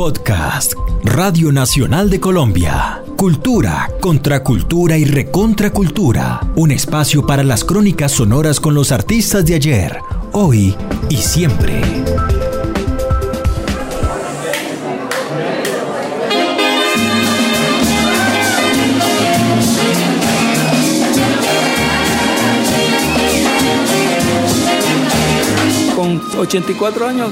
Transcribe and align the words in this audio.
Podcast, 0.00 0.72
Radio 1.04 1.52
Nacional 1.52 2.08
de 2.08 2.20
Colombia. 2.20 3.04
Cultura, 3.18 3.90
contracultura 4.00 4.96
y 4.96 5.04
recontracultura. 5.04 6.40
Un 6.56 6.70
espacio 6.70 7.26
para 7.26 7.42
las 7.42 7.64
crónicas 7.64 8.12
sonoras 8.12 8.60
con 8.60 8.72
los 8.72 8.92
artistas 8.92 9.44
de 9.44 9.56
ayer, 9.56 10.00
hoy 10.32 10.74
y 11.10 11.16
siempre. 11.18 11.82
Con 25.94 26.22
84 26.38 27.06
años 27.06 27.30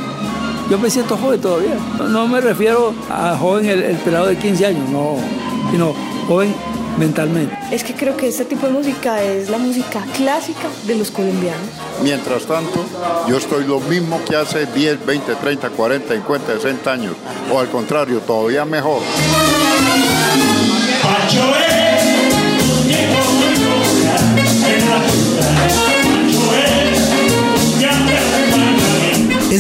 yo 0.71 0.79
me 0.79 0.91
siento 0.91 1.17
joven 1.17 1.41
todavía. 1.41 1.77
No, 2.09 2.29
me 2.29 2.41
refiero 2.41 2.95
a 3.11 3.37
joven 3.37 3.67
el, 3.67 3.83
el, 3.83 3.97
pelado 3.97 4.27
de 4.27 4.37
15 4.37 4.67
años, 4.67 4.89
no, 4.91 5.17
sino 5.71 5.95
joven 6.27 6.55
mentalmente. 6.99 7.57
Es 7.71 7.85
que 7.85 7.95
creo 7.95 8.17
que 8.17 8.29
este 8.29 8.45
tipo 8.45 8.67
de 8.67 8.73
música 8.73 9.23
es 9.23 9.49
la 9.49 9.59
música 9.59 10.05
clásica 10.17 10.69
de 10.87 10.97
los 10.97 11.11
colombianos. 11.11 11.69
Mientras 12.03 12.45
tanto, 12.45 12.85
yo 13.29 13.37
estoy 13.39 13.65
lo 13.65 13.81
mismo 13.81 14.21
que 14.29 14.37
hace 14.37 14.67
10, 14.67 15.07
20, 15.07 15.35
30, 15.37 15.71
40, 15.71 16.15
50, 16.15 16.53
60 16.55 16.93
años, 16.93 17.15
o 17.53 17.59
al 17.59 17.69
contrario, 17.69 18.21
todavía 18.21 18.65
mejor. 18.65 19.01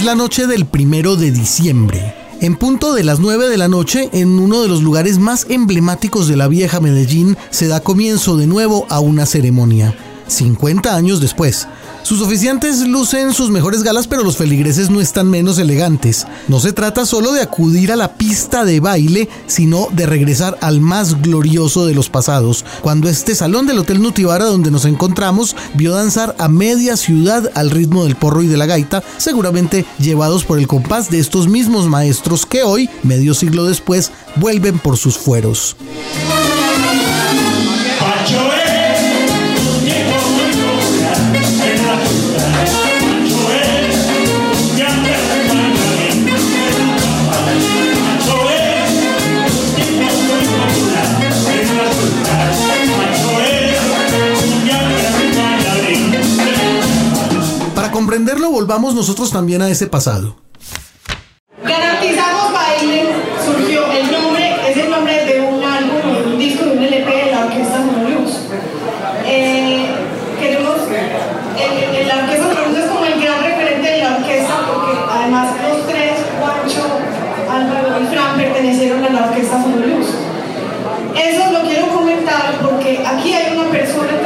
La 0.09 0.15
noche 0.15 0.47
del 0.47 0.65
primero 0.65 1.17
de 1.17 1.31
diciembre. 1.31 2.15
En 2.41 2.57
punto 2.57 2.95
de 2.95 3.05
las 3.05 3.21
9 3.21 3.51
de 3.51 3.59
la 3.59 3.69
noche, 3.69 4.09
en 4.15 4.39
uno 4.39 4.63
de 4.63 4.69
los 4.69 4.83
lugares 4.83 5.19
más 5.19 5.45
emblemáticos 5.51 6.29
de 6.29 6.37
la 6.37 6.49
vieja 6.49 6.81
Medellín, 6.81 7.37
se 7.51 7.69
da 7.69 7.81
comienzo 7.81 8.39
de 8.39 8.47
nuevo 8.47 8.87
a 8.89 9.01
una 9.01 9.27
ceremonia. 9.27 9.95
50 10.29 10.95
años 10.95 11.21
después, 11.21 11.67
sus 12.09 12.23
oficiantes 12.23 12.87
lucen 12.87 13.35
sus 13.35 13.51
mejores 13.51 13.83
galas, 13.83 14.07
pero 14.07 14.23
los 14.23 14.39
feligreses 14.39 14.89
no 14.89 15.01
están 15.01 15.29
menos 15.29 15.59
elegantes. 15.59 16.27
No 16.49 16.59
se 16.59 16.73
trata 16.73 17.05
solo 17.05 17.33
de 17.33 17.43
acudir 17.43 17.93
a 17.93 17.97
la 17.97 18.15
pista 18.15 18.65
de 18.65 18.81
baile, 18.81 19.29
sino 19.47 19.89
de 19.93 20.07
regresar 20.07 20.57
al 20.63 20.81
más 20.81 21.21
glorioso 21.21 21.85
de 21.85 21.95
los 21.95 22.09
pasados, 22.09 22.65
cuando 22.81 23.11
este 23.11 23.35
salón 23.35 23.67
del 23.67 23.79
Hotel 23.79 24.01
Nutibara 24.01 24.47
donde 24.47 24.71
nos 24.71 24.87
encontramos 24.87 25.55
vio 25.75 25.93
danzar 25.93 26.35
a 26.39 26.49
media 26.49 26.97
ciudad 26.97 27.51
al 27.55 27.71
ritmo 27.71 28.05
del 28.05 28.17
porro 28.17 28.43
y 28.43 28.47
de 28.47 28.57
la 28.57 28.65
gaita, 28.65 29.03
seguramente 29.19 29.85
llevados 29.99 30.45
por 30.45 30.59
el 30.59 30.67
compás 30.67 31.11
de 31.11 31.19
estos 31.19 31.47
mismos 31.47 31.89
maestros 31.89 32.47
que 32.47 32.63
hoy, 32.63 32.89
medio 33.03 33.35
siglo 33.35 33.67
después, 33.67 34.13
vuelven 34.37 34.79
por 34.79 34.97
sus 34.97 35.19
fueros. 35.19 35.77
Comprenderlo, 58.29 58.51
volvamos 58.51 58.95
nosotros 58.95 59.31
también 59.31 59.63
a 59.63 59.71
ese 59.71 59.87
pasado. 59.87 60.37
Garantizamos 61.65 62.53
Baile 62.53 63.07
surgió, 63.43 63.91
el 63.91 64.13
nombre 64.13 64.55
es 64.69 64.77
el 64.77 64.91
nombre 64.91 65.25
de 65.25 65.41
un 65.41 65.65
álbum, 65.65 66.33
un 66.33 66.39
disco 66.39 66.67
de 66.67 66.73
un 66.73 66.85
LP 66.85 67.25
de 67.25 67.33
la 67.33 67.47
Orquesta 67.47 67.79
Monoluz. 67.79 68.33
Eh, 69.25 69.87
queremos, 70.39 70.77
el, 70.91 72.07
la 72.07 72.17
Orquesta 72.17 72.49
Monoluz 72.49 72.79
es 72.79 72.91
como 72.91 73.05
el 73.07 73.19
gran 73.19 73.43
referente 73.43 73.91
de 73.93 73.99
la 73.99 74.17
orquesta 74.17 74.55
porque 74.67 74.99
además 75.11 75.49
los 75.63 75.87
tres, 75.87 76.13
Juancho, 76.39 76.85
Álvaro 77.51 78.03
y 78.03 78.07
Fran, 78.09 78.37
pertenecieron 78.37 79.05
a 79.05 79.09
la 79.09 79.25
Orquesta 79.29 79.57
Monoluz. 79.57 80.07
Eso 81.17 81.51
lo 81.51 81.63
quiero 81.63 81.89
comentar 81.89 82.59
porque 82.61 83.03
aquí 83.07 83.33
hay 83.33 83.57
una 83.57 83.71
persona 83.71 84.18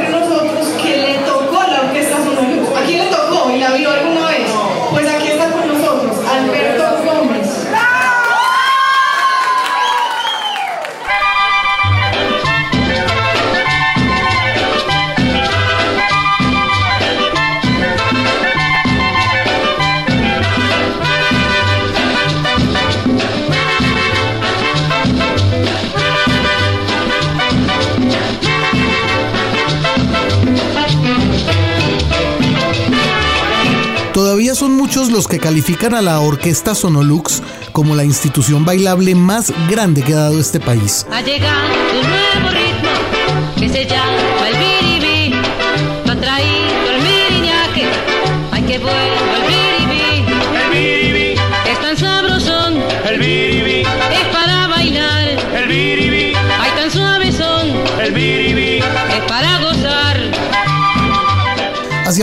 Todavía 34.13 34.53
son 34.53 34.73
muchos 34.73 35.09
los 35.11 35.27
que 35.27 35.39
califican 35.39 35.95
a 35.95 36.01
la 36.01 36.19
Orquesta 36.19 36.75
Sonolux 36.75 37.41
como 37.71 37.95
la 37.95 38.03
institución 38.03 38.63
bailable 38.63 39.15
más 39.15 39.51
grande 39.67 40.03
que 40.03 40.13
ha 40.13 40.17
dado 40.17 40.39
este 40.39 40.59
país. 40.59 41.07
Ha 41.11 41.21
llegado 41.21 41.67
un 41.99 42.07
nuevo 42.07 42.49
ritmo 42.51 42.73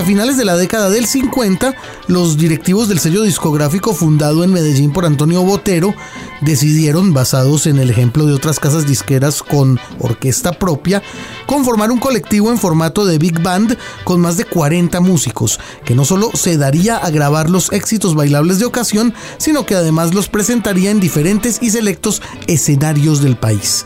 Hacia 0.01 0.15
finales 0.15 0.39
de 0.39 0.47
la 0.47 0.57
década 0.57 0.89
del 0.89 1.05
50, 1.05 1.75
los 2.07 2.39
directivos 2.39 2.89
del 2.89 3.01
sello 3.01 3.21
discográfico 3.21 3.93
fundado 3.93 4.43
en 4.45 4.51
Medellín 4.51 4.95
por 4.95 5.05
Antonio 5.05 5.43
Botero 5.43 5.95
decidieron, 6.41 7.13
basados 7.13 7.67
en 7.67 7.79
el 7.79 7.91
ejemplo 7.91 8.25
de 8.25 8.33
otras 8.33 8.59
casas 8.59 8.87
disqueras 8.87 9.43
con 9.43 9.79
orquesta 9.99 10.53
propia, 10.53 11.03
conformar 11.45 11.91
un 11.91 11.99
colectivo 11.99 12.51
en 12.51 12.57
formato 12.57 13.05
de 13.05 13.19
big 13.19 13.43
band 13.43 13.77
con 14.05 14.23
más 14.23 14.39
de 14.39 14.47
40 14.47 15.01
músicos, 15.01 15.61
que 15.85 15.95
no 15.95 16.07
solo 16.07 16.31
se 16.33 16.57
daría 16.57 16.97
a 16.97 17.11
grabar 17.11 17.51
los 17.51 17.71
éxitos 17.71 18.15
bailables 18.15 18.59
de 18.59 18.65
ocasión, 18.65 19.13
sino 19.37 19.67
que 19.67 19.75
además 19.75 20.15
los 20.15 20.31
presentaría 20.31 20.91
en 20.91 21.01
diferentes 21.01 21.59
y 21.61 21.69
selectos 21.69 22.23
escenarios 22.47 23.21
del 23.21 23.37
país. 23.37 23.85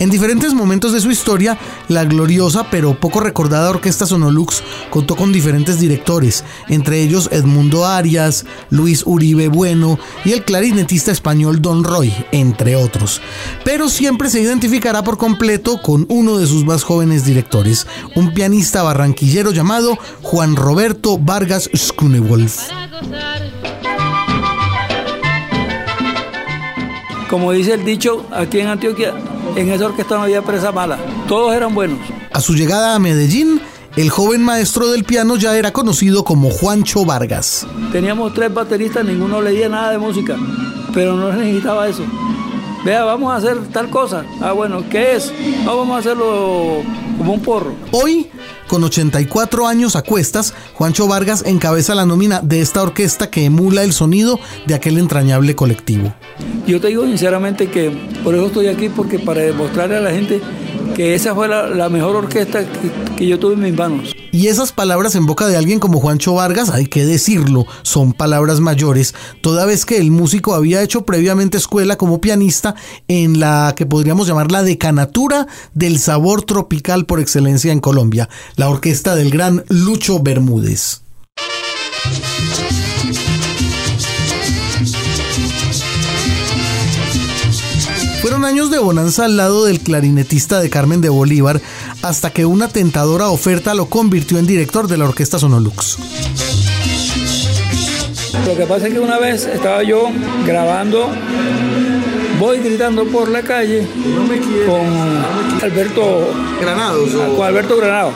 En 0.00 0.10
diferentes 0.10 0.52
momentos 0.54 0.92
de 0.92 1.00
su 1.00 1.10
historia, 1.10 1.56
la 1.88 2.04
gloriosa 2.04 2.66
pero 2.70 2.98
poco 2.98 3.20
recordada 3.20 3.70
Orquesta 3.70 4.06
Sonolux 4.06 4.62
contó 4.90 5.14
con 5.14 5.32
diferentes 5.32 5.78
directores, 5.78 6.44
entre 6.68 7.00
ellos 7.00 7.28
Edmundo 7.30 7.86
Arias, 7.86 8.44
Luis 8.70 9.04
Uribe 9.06 9.48
Bueno 9.48 9.98
y 10.24 10.32
el 10.32 10.44
clarinetista 10.44 11.12
español 11.12 11.62
Don 11.62 11.84
Roy, 11.84 12.12
entre 12.32 12.74
otros. 12.74 13.20
Pero 13.64 13.88
siempre 13.88 14.30
se 14.30 14.40
identificará 14.40 15.04
por 15.04 15.16
completo 15.16 15.80
con 15.80 16.06
uno 16.08 16.38
de 16.38 16.46
sus 16.46 16.64
más 16.64 16.82
jóvenes 16.82 17.24
directores, 17.24 17.86
un 18.16 18.34
pianista 18.34 18.82
barranquillero 18.82 19.52
llamado 19.52 19.96
Juan 20.22 20.56
Roberto 20.56 21.18
Vargas 21.18 21.70
Schunewolf. 21.72 22.62
Como 27.30 27.52
dice 27.52 27.74
el 27.74 27.84
dicho, 27.84 28.26
aquí 28.32 28.60
en 28.60 28.68
Antioquia, 28.68 29.14
en 29.56 29.70
esa 29.70 29.86
orquesta 29.86 30.16
no 30.16 30.22
había 30.22 30.42
presa 30.42 30.72
mala. 30.72 30.98
Todos 31.28 31.54
eran 31.54 31.74
buenos. 31.74 31.98
A 32.32 32.40
su 32.40 32.54
llegada 32.54 32.94
a 32.94 32.98
Medellín, 32.98 33.60
el 33.96 34.10
joven 34.10 34.42
maestro 34.42 34.90
del 34.90 35.04
piano 35.04 35.36
ya 35.36 35.56
era 35.56 35.72
conocido 35.72 36.24
como 36.24 36.50
Juancho 36.50 37.04
Vargas. 37.04 37.66
Teníamos 37.92 38.34
tres 38.34 38.52
bateristas, 38.52 39.04
ninguno 39.04 39.40
leía 39.40 39.68
nada 39.68 39.90
de 39.92 39.98
música, 39.98 40.36
pero 40.92 41.16
no 41.16 41.32
necesitaba 41.32 41.88
eso. 41.88 42.02
Vea, 42.84 43.04
vamos 43.04 43.32
a 43.32 43.36
hacer 43.36 43.56
tal 43.72 43.88
cosa. 43.88 44.24
Ah, 44.42 44.52
bueno, 44.52 44.84
¿qué 44.90 45.16
es? 45.16 45.32
No, 45.64 45.76
vamos 45.78 45.96
a 45.96 45.98
hacerlo 46.00 46.82
como 47.24 47.36
un 47.36 47.40
porro. 47.40 47.74
Hoy, 47.92 48.26
con 48.68 48.84
84 48.84 49.66
años 49.66 49.96
a 49.96 50.02
cuestas, 50.02 50.52
Juancho 50.74 51.08
Vargas 51.08 51.42
encabeza 51.46 51.94
la 51.94 52.04
nómina 52.04 52.40
de 52.42 52.60
esta 52.60 52.82
orquesta 52.82 53.30
que 53.30 53.46
emula 53.46 53.82
el 53.82 53.94
sonido 53.94 54.38
de 54.66 54.74
aquel 54.74 54.98
entrañable 54.98 55.54
colectivo. 55.54 56.12
Yo 56.66 56.82
te 56.82 56.88
digo 56.88 57.06
sinceramente 57.06 57.68
que 57.70 57.90
por 58.22 58.34
eso 58.34 58.46
estoy 58.46 58.66
aquí, 58.66 58.90
porque 58.90 59.18
para 59.18 59.40
demostrarle 59.40 59.96
a 59.96 60.00
la 60.00 60.10
gente 60.10 60.42
que 60.94 61.14
esa 61.14 61.34
fue 61.34 61.48
la, 61.48 61.66
la 61.68 61.88
mejor 61.88 62.14
orquesta 62.14 62.60
que, 62.60 63.14
que 63.16 63.26
yo 63.26 63.38
tuve 63.38 63.54
en 63.54 63.60
mis 63.60 63.74
manos. 63.74 64.14
Y 64.34 64.48
esas 64.48 64.72
palabras 64.72 65.14
en 65.14 65.26
boca 65.26 65.46
de 65.46 65.56
alguien 65.56 65.78
como 65.78 66.00
Juancho 66.00 66.34
Vargas, 66.34 66.68
hay 66.70 66.86
que 66.86 67.06
decirlo, 67.06 67.68
son 67.82 68.12
palabras 68.12 68.58
mayores, 68.58 69.14
toda 69.42 69.64
vez 69.64 69.86
que 69.86 69.98
el 69.98 70.10
músico 70.10 70.56
había 70.56 70.82
hecho 70.82 71.06
previamente 71.06 71.56
escuela 71.56 71.94
como 71.94 72.20
pianista 72.20 72.74
en 73.06 73.38
la 73.38 73.74
que 73.76 73.86
podríamos 73.86 74.26
llamar 74.26 74.50
la 74.50 74.64
decanatura 74.64 75.46
del 75.72 76.00
sabor 76.00 76.42
tropical 76.42 77.06
por 77.06 77.20
excelencia 77.20 77.70
en 77.70 77.78
Colombia, 77.78 78.28
la 78.56 78.68
orquesta 78.68 79.14
del 79.14 79.30
gran 79.30 79.64
Lucho 79.68 80.18
Bermúdez. 80.18 81.02
Fueron 88.24 88.46
años 88.46 88.70
de 88.70 88.78
bonanza 88.78 89.26
al 89.26 89.36
lado 89.36 89.66
del 89.66 89.80
clarinetista 89.80 90.58
de 90.58 90.70
Carmen 90.70 91.02
de 91.02 91.10
Bolívar, 91.10 91.60
hasta 92.04 92.28
que 92.28 92.44
una 92.44 92.68
tentadora 92.68 93.30
oferta 93.30 93.72
lo 93.72 93.86
convirtió 93.86 94.38
en 94.38 94.46
director 94.46 94.88
de 94.88 94.98
la 94.98 95.06
orquesta 95.06 95.38
Sonolux. 95.38 95.96
Lo 98.46 98.54
que 98.54 98.66
pasa 98.66 98.88
es 98.88 98.92
que 98.92 99.00
una 99.00 99.18
vez 99.18 99.46
estaba 99.46 99.82
yo 99.82 100.10
grabando, 100.44 101.08
voy 102.38 102.58
gritando 102.58 103.06
por 103.06 103.30
la 103.30 103.40
calle 103.40 103.88
con 104.66 105.62
Alberto 105.62 106.28
Granados. 106.60 107.10
con 107.36 107.46
Alberto 107.46 107.78
Granado. 107.78 108.12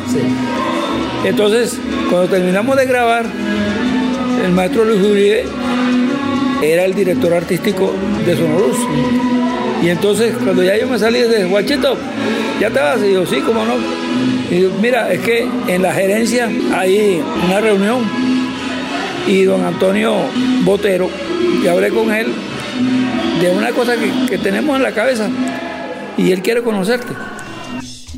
Entonces, 1.25 1.79
cuando 2.11 2.29
terminamos 2.29 2.77
de 2.77 2.85
grabar, 2.85 3.25
el 4.45 4.53
maestro 4.53 4.85
Luis 4.85 5.03
Uribe 5.03 5.47
era 6.61 6.85
el 6.85 6.93
director 6.93 7.33
artístico 7.33 7.91
de 8.27 8.37
Sonorus. 8.37 8.77
Y 9.83 9.89
entonces, 9.91 10.35
cuando 10.43 10.63
ya 10.63 10.77
yo 10.77 10.89
me 10.89 10.99
salí 10.99 11.21
de 11.21 11.45
Guachito, 11.45 11.97
¿ya 12.61 12.71
te 12.71 12.81
vas? 12.81 13.01
Y 13.03 13.13
yo, 13.13 13.25
sí, 13.27 13.41
cómo 13.41 13.65
no. 13.65 13.75
Y 14.51 14.63
yo, 14.63 14.71
mira, 14.81 15.13
es 15.13 15.21
que 15.21 15.47
en 15.69 15.83
la 15.83 15.93
gerencia 15.93 16.51
hay 16.75 17.23
una 17.47 17.61
reunión 17.61 18.03
y 19.27 19.43
don 19.45 19.65
Antonio 19.65 20.15
Botero, 20.65 21.11
y 21.63 21.67
hablé 21.67 21.91
con 21.91 22.11
él 22.13 22.33
de 23.41 23.51
una 23.51 23.71
cosa 23.71 23.95
que 24.29 24.39
tenemos 24.39 24.77
en 24.77 24.83
la 24.83 24.93
cabeza 24.93 25.29
y 26.17 26.33
él 26.33 26.43
quiere 26.43 26.63
conocerte. 26.63 27.13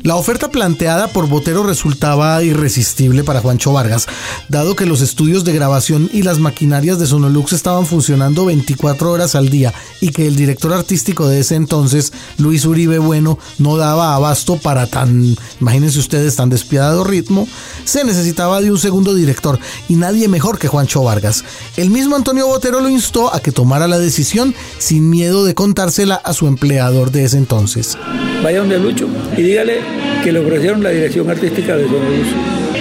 La 0.03 0.15
oferta 0.15 0.49
planteada 0.49 1.09
por 1.09 1.27
Botero 1.27 1.61
resultaba 1.61 2.41
irresistible 2.41 3.23
para 3.23 3.39
Juancho 3.39 3.71
Vargas, 3.71 4.07
dado 4.49 4.75
que 4.75 4.87
los 4.87 5.01
estudios 5.01 5.43
de 5.43 5.53
grabación 5.53 6.09
y 6.11 6.23
las 6.23 6.39
maquinarias 6.39 6.97
de 6.97 7.05
Sonolux 7.05 7.53
estaban 7.53 7.85
funcionando 7.85 8.45
24 8.45 9.11
horas 9.11 9.35
al 9.35 9.49
día 9.49 9.75
y 9.99 10.09
que 10.09 10.25
el 10.25 10.35
director 10.35 10.73
artístico 10.73 11.27
de 11.27 11.41
ese 11.41 11.53
entonces, 11.53 12.13
Luis 12.39 12.65
Uribe 12.65 12.97
Bueno, 12.97 13.37
no 13.59 13.77
daba 13.77 14.15
abasto 14.15 14.55
para 14.55 14.87
tan, 14.87 15.35
imagínense 15.59 15.99
ustedes, 15.99 16.35
tan 16.35 16.49
despiadado 16.49 17.03
ritmo, 17.03 17.47
se 17.83 18.03
necesitaba 18.03 18.59
de 18.59 18.71
un 18.71 18.79
segundo 18.79 19.13
director 19.13 19.59
y 19.87 19.95
nadie 19.97 20.27
mejor 20.27 20.57
que 20.57 20.67
Juancho 20.67 21.03
Vargas. 21.03 21.45
El 21.77 21.91
mismo 21.91 22.15
Antonio 22.15 22.47
Botero 22.47 22.81
lo 22.81 22.89
instó 22.89 23.31
a 23.31 23.39
que 23.39 23.51
tomara 23.51 23.87
la 23.87 23.99
decisión 23.99 24.55
sin 24.79 25.11
miedo 25.11 25.45
de 25.45 25.53
contársela 25.53 26.15
a 26.15 26.33
su 26.33 26.47
empleador 26.47 27.11
de 27.11 27.25
ese 27.25 27.37
entonces. 27.37 27.99
vaya 28.43 28.59
donde 28.59 28.79
Lucho 28.79 29.07
y 29.37 29.43
dígale 29.43 29.90
que 30.23 30.31
le 30.31 30.39
ofrecieron 30.39 30.83
la 30.83 30.89
dirección 30.89 31.29
artística 31.29 31.75
de 31.75 31.83
Sonoluz. 31.85 32.27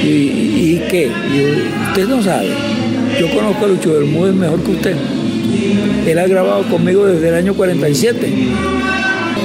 ¿Y, 0.02 0.06
y, 0.06 0.82
y 0.84 0.88
qué? 0.90 1.08
Yo, 1.08 1.88
usted 1.88 2.08
no 2.08 2.22
sabe. 2.22 2.48
Yo 3.18 3.30
conozco 3.30 3.64
a 3.64 3.68
Lucho 3.68 3.92
Bermúdez 3.92 4.34
mejor 4.34 4.62
que 4.62 4.70
usted. 4.70 4.96
Él 6.06 6.18
ha 6.18 6.26
grabado 6.26 6.62
conmigo 6.64 7.06
desde 7.06 7.28
el 7.28 7.34
año 7.34 7.54
47. 7.54 8.32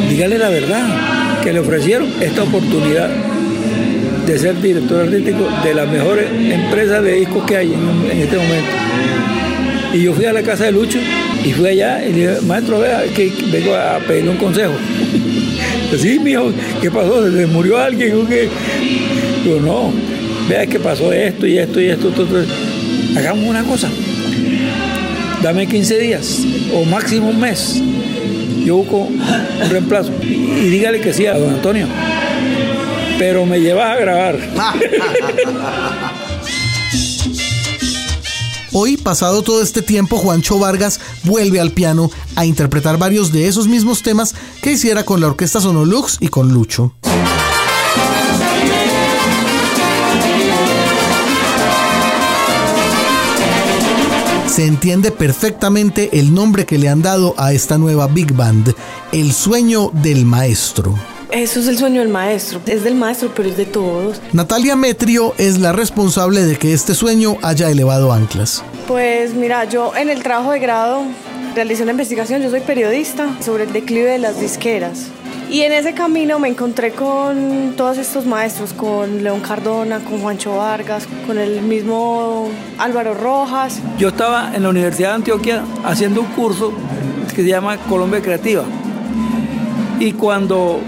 Dígale 0.10 0.38
la 0.38 0.50
verdad, 0.50 1.42
que 1.44 1.54
le 1.54 1.60
ofrecieron 1.60 2.10
esta 2.22 2.44
oportunidad 2.44 3.10
de 4.26 4.40
ser 4.40 4.60
director 4.62 5.02
artístico 5.02 5.48
de 5.64 5.74
las 5.74 5.88
mejores 5.88 6.26
empresas 6.32 7.04
de 7.04 7.14
discos 7.14 7.44
que 7.46 7.58
hay 7.58 7.74
en, 7.74 8.12
en 8.12 8.20
este 8.20 8.38
momento. 8.38 8.72
Y 9.94 10.04
yo 10.04 10.14
fui 10.14 10.26
a 10.26 10.34
la 10.34 10.42
casa 10.42 10.66
de 10.66 10.72
Lucho 10.72 11.00
y 11.44 11.52
fui 11.52 11.68
allá 11.68 12.06
y 12.06 12.12
le 12.12 12.32
dije, 12.32 12.42
maestro, 12.46 12.80
vea, 12.80 13.04
que 13.16 13.32
vengo 13.52 13.76
a 13.76 14.00
pedirle 14.00 14.32
un 14.32 14.38
consejo. 14.38 14.74
Sí, 15.98 16.20
mijo, 16.20 16.52
¿qué 16.82 16.92
pasó? 16.92 17.32
¿Se 17.32 17.46
murió 17.48 17.78
alguien 17.78 18.18
o 18.18 18.28
qué? 18.28 18.50
Digo, 19.44 19.60
no, 19.62 19.92
vea 20.50 20.68
que 20.68 20.80
pasó 20.80 21.12
esto 21.14 21.48
y 21.48 21.58
esto 21.58 21.80
y 21.80 21.88
esto, 21.88 22.10
esto, 22.10 22.24
esto. 22.24 22.54
Hagamos 23.18 23.48
una 23.48 23.64
cosa. 23.64 23.90
Dame 25.42 25.68
15 25.68 26.00
días 26.00 26.42
o 26.74 26.84
máximo 26.86 27.30
un 27.30 27.40
mes. 27.40 27.82
Yo 28.66 28.78
busco 28.78 28.98
un 28.98 29.22
reemplazo. 29.70 30.12
Y 30.22 30.70
dígale 30.70 31.00
que 31.00 31.14
sí 31.14 31.28
a 31.28 31.38
don 31.38 31.54
Antonio. 31.54 31.88
Pero 33.18 33.46
me 33.46 33.60
llevas 33.62 33.96
a 33.96 34.00
grabar. 34.00 34.38
Hoy, 38.78 38.98
pasado 38.98 39.42
todo 39.42 39.62
este 39.64 39.82
tiempo, 39.82 40.18
Juancho 40.18 40.60
Vargas 40.60 41.00
vuelve 41.26 41.60
al 41.60 41.72
piano 41.72 42.10
a 42.36 42.46
interpretar 42.46 42.98
varios 42.98 43.32
de 43.32 43.48
esos 43.48 43.68
mismos 43.68 44.02
temas 44.02 44.36
que 44.62 44.72
hiciera 44.72 45.04
con 45.04 45.22
la 45.22 45.28
orquesta 45.28 45.60
Sonolux 45.60 46.18
y 46.20 46.28
con 46.30 46.54
Lucho. 46.54 46.94
Se 54.48 54.66
entiende 54.66 55.12
perfectamente 55.12 56.18
el 56.18 56.34
nombre 56.34 56.66
que 56.66 56.78
le 56.78 56.88
han 56.88 57.02
dado 57.02 57.36
a 57.38 57.52
esta 57.52 57.78
nueva 57.78 58.08
Big 58.08 58.32
Band, 58.32 58.74
El 59.12 59.34
sueño 59.34 59.92
del 59.94 60.26
maestro. 60.26 60.96
Eso 61.36 61.60
es 61.60 61.68
el 61.68 61.78
sueño 61.78 62.00
del 62.00 62.08
maestro. 62.08 62.62
Es 62.66 62.86
del 62.86 62.96
maestro, 62.96 63.30
pero 63.36 63.50
es 63.50 63.58
de 63.58 63.66
todos. 63.66 64.22
Natalia 64.32 64.78
Metrio 64.78 65.34
es 65.38 65.60
la 65.60 65.74
responsable 65.74 66.46
de 66.46 66.56
que 66.56 66.72
este 66.72 66.96
sueño 66.96 67.36
haya 67.42 67.70
elevado 67.70 68.14
anclas. 68.14 68.64
Pues 68.88 69.34
mira, 69.34 69.66
yo 69.66 69.94
en 69.98 70.10
el 70.10 70.24
trabajo 70.24 70.52
de 70.52 70.60
grado 70.60 71.04
realicé 71.54 71.84
una 71.84 71.92
investigación, 71.92 72.42
yo 72.42 72.50
soy 72.50 72.62
periodista, 72.62 73.28
sobre 73.42 73.66
el 73.66 73.74
declive 73.74 74.12
de 74.12 74.18
las 74.18 74.40
disqueras. 74.40 75.08
Y 75.52 75.64
en 75.64 75.74
ese 75.74 75.94
camino 75.94 76.40
me 76.40 76.48
encontré 76.48 76.92
con 76.92 77.74
todos 77.76 77.98
estos 77.98 78.26
maestros, 78.26 78.72
con 78.72 79.22
León 79.22 79.42
Cardona, 79.42 80.00
con 80.00 80.22
Juancho 80.22 80.56
Vargas, 80.56 81.06
con 81.28 81.38
el 81.38 81.62
mismo 81.64 82.48
Álvaro 82.78 83.14
Rojas. 83.14 83.82
Yo 83.98 84.08
estaba 84.08 84.56
en 84.56 84.64
la 84.64 84.70
Universidad 84.70 85.10
de 85.10 85.16
Antioquia 85.16 85.66
haciendo 85.84 86.22
un 86.22 86.28
curso 86.28 86.72
que 87.36 87.42
se 87.44 87.50
llama 87.50 87.76
Colombia 87.90 88.22
Creativa. 88.22 88.64
Y 90.00 90.12
cuando 90.14 90.82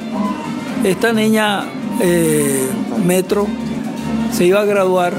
esta 0.83 1.13
niña 1.13 1.63
eh, 2.01 2.67
Metro 3.05 3.47
se 4.31 4.45
iba 4.45 4.61
a 4.61 4.65
graduar, 4.65 5.13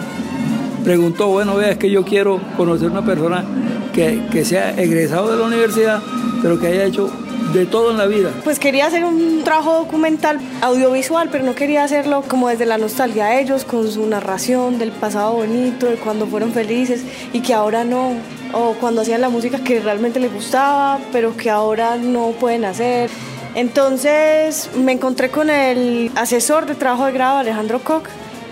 preguntó, 0.84 1.28
bueno, 1.28 1.56
vea, 1.56 1.70
es 1.70 1.78
que 1.78 1.90
yo 1.90 2.04
quiero 2.04 2.40
conocer 2.56 2.90
una 2.90 3.04
persona 3.04 3.44
que, 3.92 4.22
que 4.30 4.44
sea 4.44 4.70
egresado 4.80 5.30
de 5.30 5.38
la 5.38 5.46
universidad, 5.46 6.00
pero 6.42 6.58
que 6.58 6.68
haya 6.68 6.84
hecho 6.84 7.10
de 7.52 7.66
todo 7.66 7.90
en 7.90 7.98
la 7.98 8.06
vida. 8.06 8.30
Pues 8.44 8.58
quería 8.58 8.86
hacer 8.86 9.04
un 9.04 9.42
trabajo 9.42 9.74
documental 9.74 10.38
audiovisual, 10.60 11.28
pero 11.30 11.44
no 11.44 11.54
quería 11.54 11.84
hacerlo 11.84 12.22
como 12.28 12.48
desde 12.48 12.66
la 12.66 12.78
nostalgia 12.78 13.26
de 13.26 13.40
ellos, 13.40 13.64
con 13.64 13.90
su 13.90 14.06
narración 14.06 14.78
del 14.78 14.92
pasado 14.92 15.32
bonito, 15.34 15.86
de 15.86 15.96
cuando 15.96 16.26
fueron 16.26 16.52
felices 16.52 17.02
y 17.32 17.40
que 17.40 17.54
ahora 17.54 17.84
no, 17.84 18.12
o 18.52 18.74
cuando 18.74 19.00
hacían 19.02 19.20
la 19.20 19.28
música 19.28 19.58
que 19.58 19.80
realmente 19.80 20.20
les 20.20 20.32
gustaba, 20.32 20.98
pero 21.12 21.36
que 21.36 21.50
ahora 21.50 21.96
no 21.96 22.32
pueden 22.38 22.64
hacer. 22.64 23.10
Entonces 23.54 24.70
me 24.76 24.92
encontré 24.92 25.30
con 25.30 25.50
el 25.50 26.10
asesor 26.14 26.66
de 26.66 26.74
trabajo 26.74 27.06
de 27.06 27.12
grado, 27.12 27.38
Alejandro 27.38 27.80
Koch, 27.80 28.04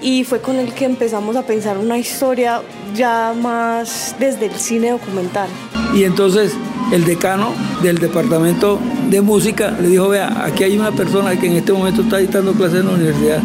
y 0.02 0.24
fue 0.24 0.40
con 0.40 0.56
el 0.56 0.72
que 0.72 0.84
empezamos 0.84 1.36
a 1.36 1.42
pensar 1.42 1.78
una 1.78 1.98
historia 1.98 2.62
ya 2.94 3.34
más 3.40 4.14
desde 4.18 4.46
el 4.46 4.54
cine 4.54 4.90
documental. 4.90 5.48
Y 5.94 6.04
entonces 6.04 6.52
el 6.92 7.04
decano 7.04 7.52
del 7.82 7.98
departamento 7.98 8.78
de 9.10 9.20
música 9.20 9.70
le 9.80 9.88
dijo, 9.88 10.08
vea, 10.08 10.44
aquí 10.44 10.64
hay 10.64 10.78
una 10.78 10.92
persona 10.92 11.38
que 11.38 11.46
en 11.46 11.54
este 11.54 11.72
momento 11.72 12.02
está 12.02 12.18
dictando 12.18 12.52
clases 12.52 12.80
en 12.80 12.86
la 12.86 12.92
universidad. 12.92 13.40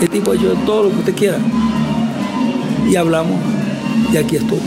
El 0.00 0.10
tipo 0.10 0.32
ha 0.32 0.34
hecho 0.36 0.54
todo 0.64 0.84
lo 0.84 0.90
que 0.90 0.96
usted 0.96 1.14
quiera. 1.14 1.38
Y 2.88 2.96
hablamos, 2.96 3.40
y 4.12 4.16
aquí 4.16 4.36
estoy. 4.36 4.60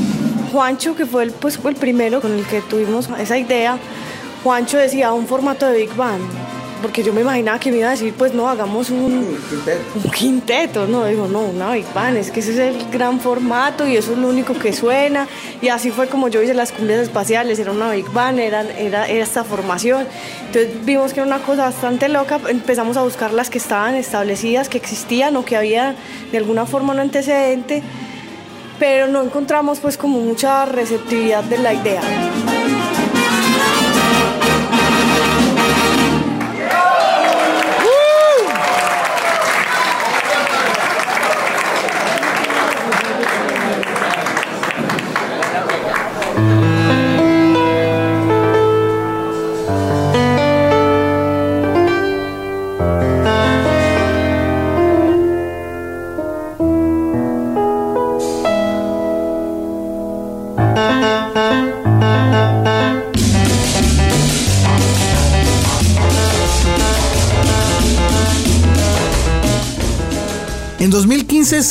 Juancho, 0.51 0.96
que 0.96 1.06
fue 1.06 1.24
el, 1.24 1.32
pues, 1.32 1.58
fue 1.58 1.72
el 1.72 1.78
primero 1.78 2.20
con 2.20 2.34
el 2.34 2.46
que 2.46 2.62
tuvimos 2.62 3.10
esa 3.20 3.38
idea, 3.38 3.78
Juancho 4.44 4.78
decía 4.78 5.14
un 5.14 5.28
formato 5.28 5.68
de 5.68 5.78
Big 5.78 5.94
Band, 5.96 6.24
porque 6.82 7.04
yo 7.04 7.14
me 7.14 7.22
imaginaba 7.22 7.60
que 7.60 7.72
me 7.72 7.78
iba 7.78 7.90
a 7.90 7.92
decir, 7.92 8.12
pues 8.18 8.34
no, 8.34 8.50
hagamos 8.50 8.90
un, 8.90 9.38
un 10.04 10.12
quinteto, 10.12 10.88
no, 10.88 11.06
digo, 11.06 11.28
no, 11.28 11.42
una 11.42 11.74
Big 11.74 11.86
Band, 11.94 12.18
es 12.18 12.32
que 12.32 12.40
ese 12.40 12.54
es 12.54 12.76
el 12.76 12.90
gran 12.90 13.20
formato 13.20 13.88
y 13.88 13.96
eso 13.96 14.14
es 14.14 14.18
lo 14.18 14.28
único 14.28 14.56
que 14.56 14.74
suena, 14.74 15.28
y 15.62 15.68
así 15.68 15.92
fue 15.92 16.08
como 16.08 16.28
yo 16.28 16.42
hice 16.42 16.56
las 16.56 16.72
cumbias 16.72 17.02
espaciales, 17.02 17.60
era 17.60 17.72
una 17.72 17.92
Big 17.92 18.10
Band, 18.10 18.40
era, 18.40 18.62
era, 18.62 19.08
era 19.08 19.24
esta 19.24 19.44
formación, 19.44 20.08
entonces 20.48 20.86
vimos 20.86 21.14
que 21.14 21.20
era 21.20 21.28
una 21.28 21.44
cosa 21.44 21.66
bastante 21.66 22.10
loca, 22.10 22.40
empezamos 22.50 22.98
a 22.98 23.04
buscar 23.04 23.34
las 23.34 23.52
que 23.52 23.60
estaban 23.60 23.94
establecidas, 23.94 24.70
que 24.70 24.78
existían 24.78 25.36
o 25.36 25.46
que 25.46 25.56
había 25.56 25.96
de 26.32 26.38
alguna 26.40 26.66
forma 26.66 26.94
un 26.94 27.00
antecedente, 27.00 27.84
pero 28.80 29.06
no 29.06 29.22
encontramos 29.22 29.80
pues 29.80 29.98
como 29.98 30.20
mucha 30.20 30.66
receptividad 30.66 31.44
de 31.44 31.60
la 31.60 31.74
idea. 31.76 32.02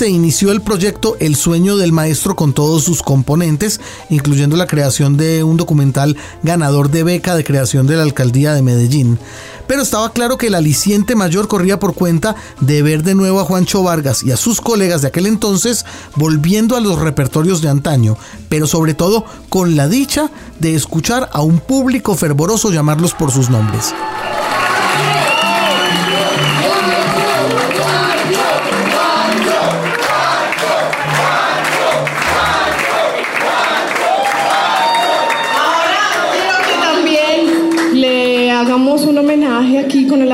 Se 0.01 0.09
inició 0.09 0.51
el 0.51 0.63
proyecto 0.63 1.19
El 1.21 1.37
sueño 1.37 1.77
del 1.77 1.93
maestro 1.93 2.35
con 2.35 2.55
todos 2.55 2.85
sus 2.85 3.03
componentes, 3.03 3.83
incluyendo 4.09 4.57
la 4.57 4.67
creación 4.67 5.19
de 5.19 5.45
un 5.45 5.59
documental 5.59 6.17
ganador 6.43 6.91
de 6.91 7.03
beca 7.03 7.35
de 7.35 7.45
creación 7.45 7.87
de 7.87 7.97
la 7.97 8.05
alcaldía 8.05 8.55
de 8.55 8.63
Medellín. 8.63 9.19
Pero 9.67 9.83
estaba 9.83 10.11
claro 10.15 10.39
que 10.39 10.47
el 10.47 10.55
aliciente 10.55 11.17
mayor 11.17 11.49
corría 11.49 11.79
por 11.79 11.93
cuenta 11.93 12.35
de 12.63 12.81
ver 12.81 13.03
de 13.03 13.15
nuevo 13.15 13.41
a 13.41 13.45
Juancho 13.45 13.83
Vargas 13.83 14.23
y 14.23 14.33
a 14.33 14.39
sus 14.39 14.63
colegas 14.63 15.03
de 15.03 15.09
aquel 15.09 15.27
entonces 15.27 15.85
volviendo 16.17 16.77
a 16.77 16.81
los 16.81 16.99
repertorios 16.99 17.61
de 17.61 17.69
antaño, 17.69 18.17
pero 18.49 18.67
sobre 18.67 18.95
todo 18.95 19.27
con 19.51 19.77
la 19.77 19.87
dicha 19.87 20.31
de 20.61 20.77
escuchar 20.77 21.29
a 21.35 21.43
un 21.43 21.61
público 21.61 22.15
fervoroso 22.15 22.73
llamarlos 22.73 23.13
por 23.13 23.33
sus 23.33 23.51
nombres. 23.51 23.93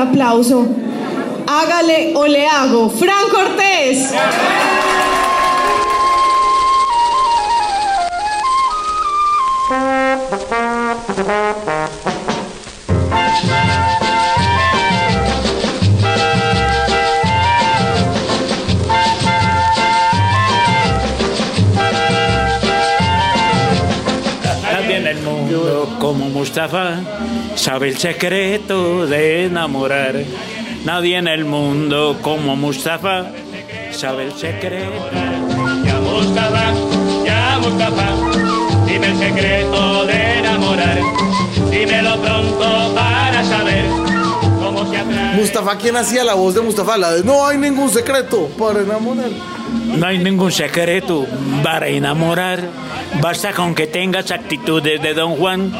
Aplauso. 0.07 0.67
Hágale 1.47 2.13
o 2.15 2.25
le 2.27 2.47
hago. 2.47 2.89
Fran 2.89 3.29
Cortés. 3.31 4.13
Como 26.07 26.29
Mustafa 26.29 27.01
sabe 27.55 27.89
el 27.89 27.97
secreto 27.97 29.05
de 29.07 29.47
enamorar. 29.47 30.15
Nadie 30.85 31.17
en 31.17 31.27
el 31.27 31.43
mundo 31.43 32.17
como 32.21 32.55
Mustafa 32.55 33.25
sabe 33.91 34.23
el 34.23 34.31
secreto. 34.31 35.09
Ya 35.83 35.99
Mustafa, 35.99 36.73
ya 37.25 37.59
Mustafa, 37.61 38.07
dime 38.85 39.07
el 39.07 39.17
secreto 39.17 40.05
de 40.05 40.39
enamorar. 40.39 40.97
Dímelo 41.71 42.21
pronto 42.21 42.93
para 42.95 43.43
saber 43.43 43.83
cómo 44.63 44.89
se 44.89 44.97
atrae. 44.99 45.35
Mustafa, 45.35 45.77
¿quién 45.77 45.97
hacía 45.97 46.23
la 46.23 46.35
voz 46.35 46.55
de 46.55 46.61
Mustafa? 46.61 46.97
La 46.97 47.11
de 47.11 47.23
no 47.25 47.45
hay 47.45 47.57
ningún 47.57 47.89
secreto 47.89 48.47
para 48.57 48.79
enamorar. 48.79 49.31
No 49.95 50.05
hay 50.05 50.19
ningún 50.19 50.51
secreto 50.51 51.25
para 51.63 51.87
enamorar. 51.87 52.59
Basta 53.21 53.53
con 53.53 53.73
que 53.73 53.87
tengas 53.87 54.31
actitudes 54.31 55.01
de 55.01 55.13
Don 55.13 55.35
Juan. 55.37 55.71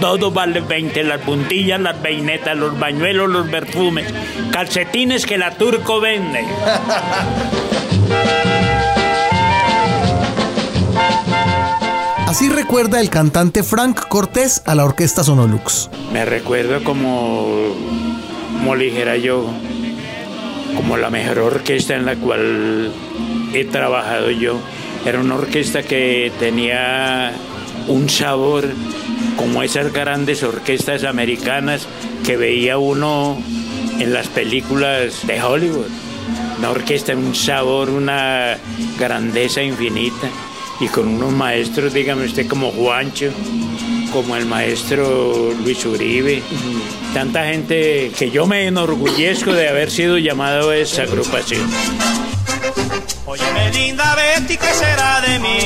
Todo 0.00 0.30
vale 0.30 0.60
20, 0.60 1.04
las 1.04 1.20
puntillas, 1.20 1.80
las 1.80 1.96
peinetas, 1.96 2.56
los 2.56 2.78
bañuelos, 2.78 3.30
los 3.30 3.48
perfumes, 3.48 4.12
calcetines 4.50 5.24
que 5.24 5.38
la 5.38 5.52
turco 5.52 6.00
vende. 6.00 6.44
Así 12.26 12.48
recuerda 12.48 12.98
el 13.00 13.10
cantante 13.10 13.62
Frank 13.62 14.08
Cortés 14.08 14.62
a 14.64 14.74
la 14.74 14.84
orquesta 14.86 15.22
Sonolux. 15.22 15.90
Me 16.12 16.24
recuerdo 16.24 16.82
como, 16.82 17.46
como 18.58 18.74
le 18.74 18.86
dijera 18.86 19.18
yo, 19.18 19.46
como 20.74 20.96
la 20.96 21.10
mejor 21.10 21.38
orquesta 21.40 21.94
en 21.94 22.06
la 22.06 22.16
cual 22.16 22.90
he 23.54 23.64
trabajado 23.64 24.30
yo. 24.30 24.58
Era 25.04 25.20
una 25.20 25.34
orquesta 25.34 25.82
que 25.82 26.30
tenía 26.38 27.32
un 27.88 28.08
sabor 28.08 28.64
como 29.36 29.62
esas 29.62 29.92
grandes 29.92 30.42
orquestas 30.42 31.04
americanas 31.04 31.86
que 32.24 32.36
veía 32.36 32.78
uno 32.78 33.36
en 33.98 34.12
las 34.12 34.28
películas 34.28 35.26
de 35.26 35.42
Hollywood. 35.42 35.86
Una 36.58 36.70
orquesta, 36.70 37.14
un 37.16 37.34
sabor, 37.34 37.90
una 37.90 38.56
grandeza 38.98 39.62
infinita. 39.62 40.28
Y 40.80 40.88
con 40.88 41.08
unos 41.08 41.32
maestros, 41.32 41.92
dígame 41.92 42.24
usted, 42.24 42.46
como 42.46 42.70
Juancho, 42.70 43.30
como 44.12 44.36
el 44.36 44.46
maestro 44.46 45.52
Luis 45.62 45.84
Uribe. 45.84 46.42
Tanta 47.14 47.46
gente 47.46 48.10
que 48.16 48.30
yo 48.30 48.46
me 48.46 48.66
enorgullezco 48.66 49.52
de 49.52 49.68
haber 49.68 49.90
sido 49.90 50.18
llamado 50.18 50.70
a 50.70 50.76
esa 50.76 51.02
agrupación. 51.02 51.62
Óyeme 53.32 53.70
linda 53.70 54.14
Betty, 54.14 54.58
¿qué 54.58 54.74
será 54.74 55.22
de 55.22 55.38
mí? 55.38 55.58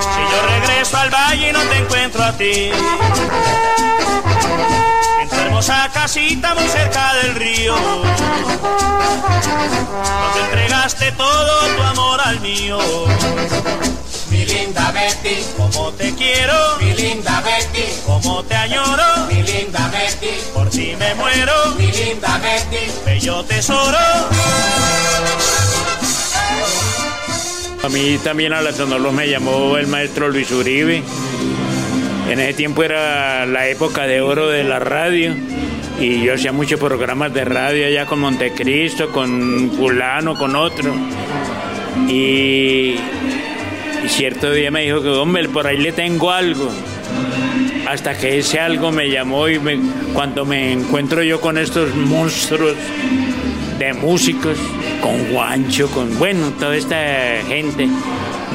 Si 0.00 0.20
yo 0.32 0.42
regreso 0.48 0.96
al 0.96 1.10
valle 1.10 1.50
y 1.50 1.52
no 1.52 1.60
te 1.60 1.76
encuentro 1.76 2.24
a 2.24 2.32
ti. 2.32 2.72
En 5.20 5.28
tu 5.28 5.36
hermosa 5.36 5.88
casita 5.94 6.56
muy 6.56 6.66
cerca 6.66 7.14
del 7.22 7.36
río. 7.36 7.76
Donde 10.24 10.40
entregaste 10.40 11.12
todo 11.12 11.68
tu 11.76 11.82
amor 11.84 12.20
al 12.24 12.40
mío. 12.40 12.80
Mi 14.42 14.48
linda 14.48 14.90
Betty, 14.90 15.36
como 15.56 15.92
te 15.92 16.12
quiero. 16.14 16.54
Mi 16.80 16.92
linda 16.94 17.40
Betty, 17.42 17.84
como 18.04 18.42
te 18.42 18.56
añoro. 18.56 19.26
Mi 19.28 19.40
linda 19.40 19.88
Betty, 19.88 20.34
por 20.52 20.68
ti 20.68 20.96
me 20.98 21.14
muero. 21.14 21.52
Mi 21.78 21.86
linda 21.86 22.38
Betty, 22.38 22.90
bello 23.06 23.44
tesoro. 23.44 23.98
A 27.84 27.88
mí 27.88 28.18
también 28.24 28.52
a 28.52 28.62
la 28.62 28.72
Sonolos 28.72 29.12
me 29.12 29.28
llamó 29.28 29.76
el 29.76 29.86
maestro 29.86 30.28
Luis 30.28 30.50
Uribe. 30.50 31.04
En 32.28 32.40
ese 32.40 32.54
tiempo 32.54 32.82
era 32.82 33.46
la 33.46 33.68
época 33.68 34.08
de 34.08 34.22
oro 34.22 34.48
de 34.48 34.64
la 34.64 34.80
radio 34.80 35.36
y 36.00 36.20
yo 36.24 36.34
hacía 36.34 36.50
muchos 36.50 36.80
programas 36.80 37.32
de 37.32 37.44
radio 37.44 37.86
allá 37.86 38.06
con 38.06 38.18
Montecristo, 38.18 39.12
con 39.12 39.70
fulano, 39.76 40.36
con 40.36 40.56
otro. 40.56 40.92
Y, 42.08 42.96
y 44.04 44.08
cierto 44.08 44.50
día 44.52 44.70
me 44.70 44.82
dijo 44.82 45.02
que, 45.02 45.08
hombre, 45.08 45.48
por 45.48 45.66
ahí 45.66 45.78
le 45.78 45.92
tengo 45.92 46.30
algo. 46.30 46.70
Hasta 47.88 48.16
que 48.16 48.38
ese 48.38 48.58
algo 48.60 48.90
me 48.92 49.10
llamó 49.10 49.48
y 49.48 49.58
me- 49.58 49.78
cuando 50.14 50.44
me 50.44 50.72
encuentro 50.72 51.22
yo 51.22 51.40
con 51.40 51.58
estos 51.58 51.94
monstruos 51.94 52.74
de 53.78 53.92
músicos, 53.94 54.56
con 55.00 55.32
Juancho, 55.32 55.88
con, 55.88 56.18
bueno, 56.18 56.50
toda 56.58 56.76
esta 56.76 56.96
gente. 57.46 57.88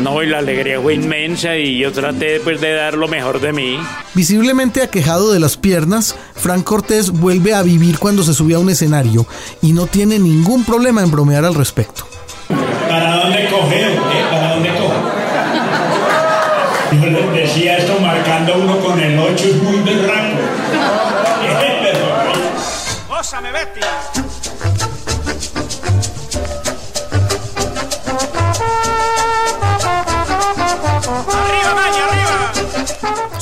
No, 0.01 0.22
y 0.22 0.27
la 0.27 0.38
alegría 0.39 0.80
fue 0.80 0.94
inmensa 0.94 1.58
y 1.58 1.80
yo 1.80 1.92
traté 1.92 2.39
pues 2.39 2.62
de 2.62 2.72
dar 2.74 2.94
lo 2.94 3.08
mejor 3.08 3.42
de 3.42 3.51
mí. 3.51 3.77
Visiblemente 4.13 4.82
aquejado 4.84 5.34
de 5.34 5.39
las 5.39 5.58
piernas, 5.58 6.16
Frank 6.36 6.63
Cortés 6.63 7.10
vuelve 7.12 7.54
a 7.56 7.63
vivir 7.63 7.98
cuando 7.98 8.24
se 8.24 8.34
sube 8.34 8.54
a 8.54 8.60
un 8.60 8.70
escenario 8.70 9.25
y 9.62 9.74
no 9.74 9.88
tiene 9.88 10.20
ningún 10.20 10.63
problema 10.66 11.01
en 11.01 11.10
bromear 11.12 11.46
al 11.46 11.56
respecto. 11.56 12.08
¿Para 12.88 13.18
dónde 13.24 13.48
cogeo? 13.50 13.97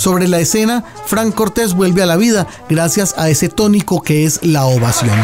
Sobre 0.05 0.27
la 0.27 0.39
escena, 0.39 0.83
Frank 1.07 1.33
Cortés 1.33 1.73
vuelve 1.73 2.03
a 2.03 2.05
la 2.05 2.15
vida 2.15 2.45
gracias 2.69 3.15
a 3.17 3.31
ese 3.31 3.49
tónico 3.49 4.03
que 4.03 4.23
es 4.23 4.39
la 4.45 4.67
ovación. 4.67 5.17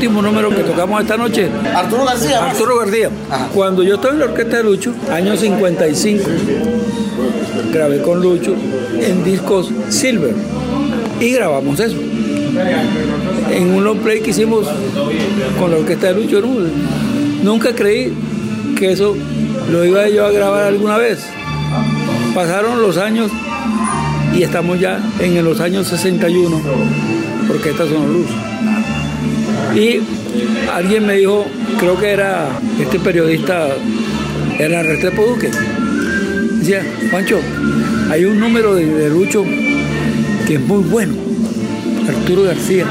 Último 0.00 0.22
número 0.22 0.48
que 0.48 0.62
tocamos 0.62 1.02
esta 1.02 1.18
noche, 1.18 1.46
Arturo 1.74 2.06
García. 2.06 2.46
Arturo 2.46 2.78
García. 2.78 3.10
Cuando 3.52 3.82
yo 3.82 3.96
estaba 3.96 4.14
en 4.14 4.20
la 4.20 4.24
orquesta 4.24 4.56
de 4.56 4.64
Lucho, 4.64 4.94
año 5.12 5.36
55, 5.36 6.24
grabé 7.70 8.00
con 8.00 8.22
Lucho 8.22 8.54
en 8.98 9.22
discos 9.22 9.70
Silver 9.90 10.34
y 11.20 11.32
grabamos 11.32 11.78
eso. 11.80 11.98
En 13.50 13.74
un 13.74 13.84
long 13.84 13.98
play 13.98 14.22
que 14.22 14.30
hicimos 14.30 14.66
con 15.58 15.70
la 15.70 15.76
orquesta 15.76 16.06
de 16.06 16.14
Lucho, 16.14 16.40
¿no? 16.40 16.48
nunca 17.42 17.74
creí 17.74 18.10
que 18.78 18.92
eso 18.92 19.14
lo 19.70 19.84
iba 19.84 20.08
yo 20.08 20.24
a 20.24 20.30
grabar 20.30 20.64
alguna 20.64 20.96
vez. 20.96 21.26
Pasaron 22.34 22.80
los 22.80 22.96
años 22.96 23.30
y 24.34 24.44
estamos 24.44 24.80
ya 24.80 24.98
en 25.18 25.44
los 25.44 25.60
años 25.60 25.88
61 25.88 26.58
Orquesta 27.50 27.84
Sonoluz. 27.84 28.49
Y 29.74 30.00
alguien 30.72 31.06
me 31.06 31.14
dijo, 31.16 31.46
creo 31.78 31.98
que 31.98 32.10
era 32.10 32.48
este 32.80 32.98
periodista, 32.98 33.68
era 34.58 34.82
Restrepo 34.82 35.24
Duque, 35.26 35.50
decía, 36.58 36.82
Juancho, 37.10 37.38
hay 38.10 38.24
un 38.24 38.38
número 38.40 38.74
de, 38.74 38.86
de 38.86 39.08
Lucho 39.10 39.44
que 40.46 40.54
es 40.54 40.60
muy 40.60 40.82
bueno, 40.82 41.14
Arturo 42.08 42.42
García, 42.44 42.84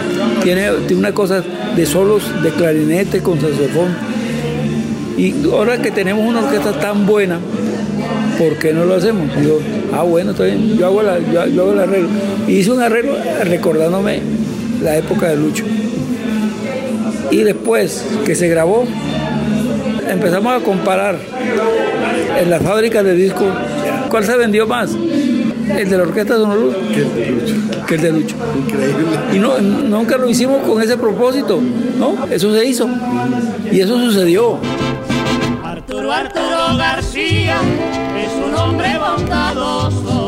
tiene, 0.44 0.70
tiene 0.88 1.00
una 1.00 1.12
cosa 1.14 1.44
de 1.76 1.86
solos 1.86 2.24
de 2.42 2.50
clarinete 2.52 3.20
con 3.22 3.40
saxofón. 3.42 4.10
Y 5.18 5.34
ahora 5.52 5.82
que 5.82 5.92
tenemos 5.92 6.26
una 6.26 6.40
orquesta 6.40 6.80
tan 6.80 7.06
buena, 7.06 7.40
¿por 8.38 8.56
qué 8.58 8.72
no 8.72 8.86
lo 8.86 8.96
hacemos? 8.96 9.28
Y 9.42 9.46
yo, 9.48 9.60
ah, 9.94 10.04
bueno, 10.04 10.32
está 10.32 10.46
bien, 10.46 10.78
yo 10.78 10.86
hago, 10.86 11.04
la- 11.04 11.20
yo, 11.20 11.46
yo 11.48 11.62
hago 11.64 11.74
el 11.74 11.80
arreglo. 11.80 12.08
Y 12.48 12.54
hice 12.54 12.72
un 12.72 12.82
arreglo 12.82 13.18
recordándome 13.44 14.22
la 14.82 14.98
época 14.98 15.28
de 15.28 15.36
Lucho. 15.36 15.66
Y 17.32 17.44
después 17.44 18.06
que 18.26 18.36
se 18.36 18.48
grabó, 18.48 18.86
empezamos 20.10 20.62
a 20.62 20.64
comparar 20.64 21.18
en 22.40 22.50
la 22.50 22.60
fábrica 22.60 23.04
de 23.04 23.14
discos 23.14 23.48
cuál 24.10 24.24
se 24.24 24.36
vendió 24.38 24.68
más. 24.68 24.92
El 25.78 25.88
de 25.90 25.98
la 25.98 26.04
orquesta 26.04 26.36
Sonoluz 26.36 26.76
que 27.88 27.96
el 27.96 28.02
de 28.02 28.12
Lucho. 28.12 28.36
Y 29.34 29.40
no, 29.40 29.60
nunca 29.60 30.18
lo 30.18 30.30
hicimos 30.30 30.62
con 30.68 30.82
ese 30.82 30.98
propósito, 30.98 31.60
¿no? 31.98 32.28
Eso 32.30 32.54
se 32.54 32.66
hizo. 32.66 32.88
Y 33.72 33.80
eso 33.80 34.00
sucedió. 34.00 34.60
Arturo 35.64 36.12
Arturo 36.12 36.78
García 36.78 37.58
es 38.18 38.32
un 38.46 38.56
hombre 38.56 38.90
bondadoso. 38.98 40.19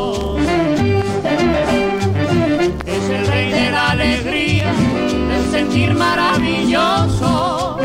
Sentir 5.72 5.94
maravilloso. 5.94 7.78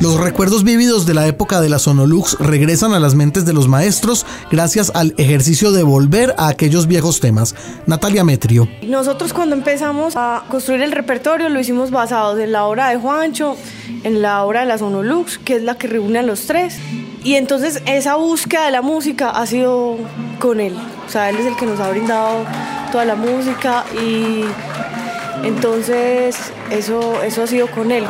Los 0.00 0.20
recuerdos 0.20 0.64
vívidos 0.64 1.06
de 1.06 1.14
la 1.14 1.26
época 1.26 1.60
de 1.60 1.68
la 1.68 1.78
Sonolux 1.78 2.36
regresan 2.38 2.92
a 2.92 3.00
las 3.00 3.14
mentes 3.14 3.44
de 3.44 3.52
los 3.52 3.68
maestros 3.68 4.26
gracias 4.50 4.90
al 4.94 5.14
ejercicio 5.16 5.70
de 5.72 5.82
volver 5.82 6.34
a 6.38 6.48
aquellos 6.48 6.86
viejos 6.86 7.20
temas. 7.20 7.54
Natalia 7.86 8.24
Metrio. 8.24 8.68
Nosotros 8.82 9.32
cuando 9.32 9.54
empezamos 9.54 10.14
a 10.16 10.44
construir 10.48 10.82
el 10.82 10.92
repertorio 10.92 11.48
lo 11.48 11.60
hicimos 11.60 11.90
basados 11.90 12.38
en 12.40 12.52
la 12.52 12.64
obra 12.64 12.90
de 12.90 12.96
Juancho, 12.96 13.56
en 14.02 14.22
la 14.22 14.44
obra 14.44 14.60
de 14.60 14.66
la 14.66 14.78
Sonolux, 14.78 15.38
que 15.38 15.56
es 15.56 15.62
la 15.62 15.76
que 15.76 15.86
reúne 15.86 16.18
a 16.20 16.22
los 16.22 16.46
tres. 16.46 16.78
Y 17.24 17.34
entonces 17.34 17.82
esa 17.86 18.16
búsqueda 18.16 18.66
de 18.66 18.72
la 18.72 18.82
música 18.82 19.30
ha 19.30 19.46
sido 19.46 19.98
con 20.40 20.60
él. 20.60 20.74
O 21.06 21.10
sea, 21.10 21.30
él 21.30 21.36
es 21.36 21.46
el 21.46 21.56
que 21.56 21.66
nos 21.66 21.78
ha 21.78 21.90
brindado 21.90 22.44
toda 22.90 23.04
la 23.04 23.14
música 23.14 23.84
y 24.04 24.44
entonces 25.44 26.36
eso, 26.70 27.22
eso 27.22 27.42
ha 27.42 27.46
sido 27.46 27.66
con 27.70 27.90
él. 27.90 28.04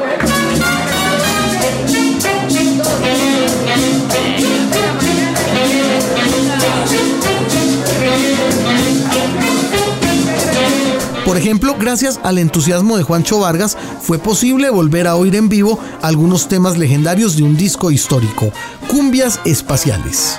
Por 11.24 11.36
ejemplo, 11.36 11.76
gracias 11.78 12.20
al 12.22 12.38
entusiasmo 12.38 12.96
de 12.98 13.04
Juancho 13.04 13.38
Vargas, 13.38 13.78
fue 14.02 14.18
posible 14.18 14.68
volver 14.68 15.06
a 15.06 15.16
oír 15.16 15.34
en 15.34 15.48
vivo 15.48 15.78
algunos 16.02 16.48
temas 16.48 16.76
legendarios 16.76 17.36
de 17.36 17.42
un 17.42 17.56
disco 17.56 17.90
histórico, 17.90 18.52
Cumbias 18.88 19.40
Espaciales. 19.44 20.38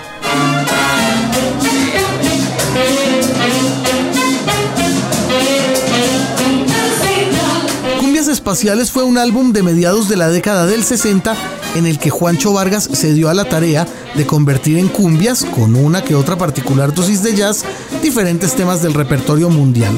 Fue 8.91 9.03
un 9.03 9.17
álbum 9.17 9.53
de 9.53 9.63
mediados 9.63 10.09
de 10.09 10.17
la 10.17 10.27
década 10.27 10.65
del 10.65 10.83
60 10.83 11.33
en 11.75 11.85
el 11.85 11.97
que 11.97 12.09
Juancho 12.09 12.51
Vargas 12.51 12.89
se 12.91 13.13
dio 13.13 13.29
a 13.29 13.33
la 13.33 13.45
tarea 13.45 13.87
de 14.15 14.27
convertir 14.27 14.77
en 14.77 14.89
cumbias, 14.89 15.45
con 15.45 15.75
una 15.75 16.03
que 16.03 16.13
otra 16.13 16.37
particular 16.37 16.93
dosis 16.93 17.23
de 17.23 17.35
jazz, 17.35 17.63
diferentes 18.01 18.53
temas 18.53 18.83
del 18.83 18.93
repertorio 18.93 19.49
mundial. 19.49 19.97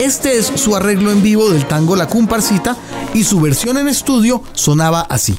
Este 0.00 0.36
es 0.36 0.46
su 0.56 0.74
arreglo 0.74 1.12
en 1.12 1.22
vivo 1.22 1.48
del 1.48 1.66
tango 1.66 1.94
La 1.94 2.08
Comparsita 2.08 2.76
y 3.14 3.22
su 3.22 3.40
versión 3.40 3.78
en 3.78 3.88
estudio 3.88 4.42
sonaba 4.52 5.02
así. 5.02 5.38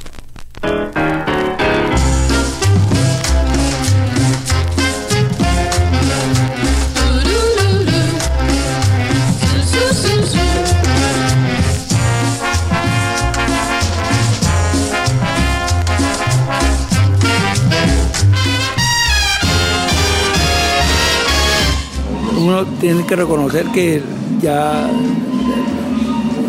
Uno 22.88 22.96
tiene 22.96 23.06
que 23.10 23.16
reconocer 23.18 23.66
que 23.74 24.02
ya 24.42 24.90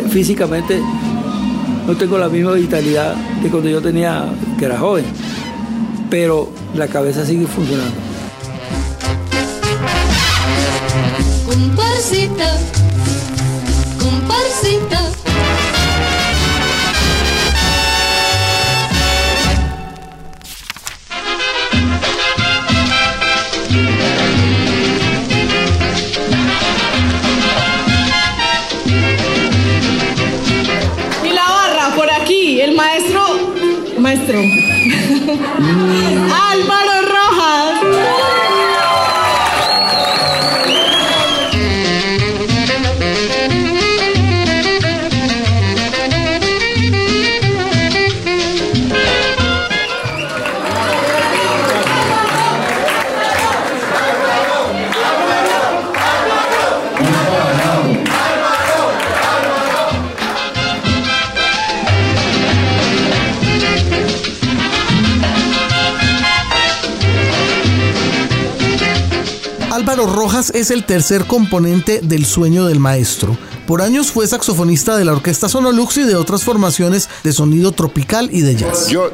físicamente 0.09 0.81
no 1.85 1.96
tengo 1.96 2.16
la 2.16 2.29
misma 2.29 2.53
vitalidad 2.53 3.16
que 3.42 3.48
cuando 3.48 3.68
yo 3.68 3.83
tenía, 3.83 4.27
que 4.57 4.66
era 4.66 4.79
joven, 4.79 5.05
pero 6.09 6.48
la 6.77 6.87
cabeza 6.87 7.27
sigue 7.27 7.44
funcionando. 7.44 8.09
Maestro. 34.29 34.41
Álvaro 36.53 36.88
Es 70.38 70.70
el 70.70 70.85
tercer 70.85 71.24
componente 71.24 71.98
del 72.01 72.24
sueño 72.24 72.66
del 72.66 72.79
maestro. 72.79 73.37
Por 73.66 73.83
años 73.83 74.12
fue 74.12 74.24
saxofonista 74.24 74.96
de 74.96 75.05
la 75.05 75.11
Orquesta 75.12 75.48
Sonolux 75.48 75.96
y 75.96 76.05
de 76.05 76.14
otras 76.14 76.44
formaciones 76.44 77.11
de 77.24 77.33
sonido 77.33 77.72
tropical 77.72 78.29
y 78.33 78.42
de 78.42 78.55
jazz. 78.55 78.87
Yo 78.87 79.11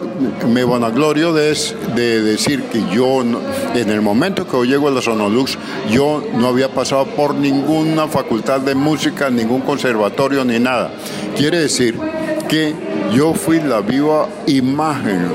me 0.46 0.64
vanaglorio 0.64 1.32
de, 1.32 1.56
de 1.96 2.20
decir 2.20 2.64
que 2.64 2.84
yo, 2.94 3.22
en 3.22 3.88
el 3.88 4.02
momento 4.02 4.46
que 4.46 4.66
llego 4.66 4.88
a 4.88 4.90
la 4.90 5.00
Sonolux, 5.00 5.56
yo 5.90 6.22
no 6.34 6.48
había 6.48 6.68
pasado 6.74 7.06
por 7.06 7.34
ninguna 7.34 8.06
facultad 8.06 8.60
de 8.60 8.74
música, 8.74 9.30
ningún 9.30 9.62
conservatorio 9.62 10.44
ni 10.44 10.58
nada. 10.58 10.92
Quiere 11.38 11.58
decir 11.58 11.98
que 12.50 12.74
yo 13.16 13.32
fui 13.32 13.60
la 13.60 13.80
viva 13.80 14.28
imagen 14.46 15.32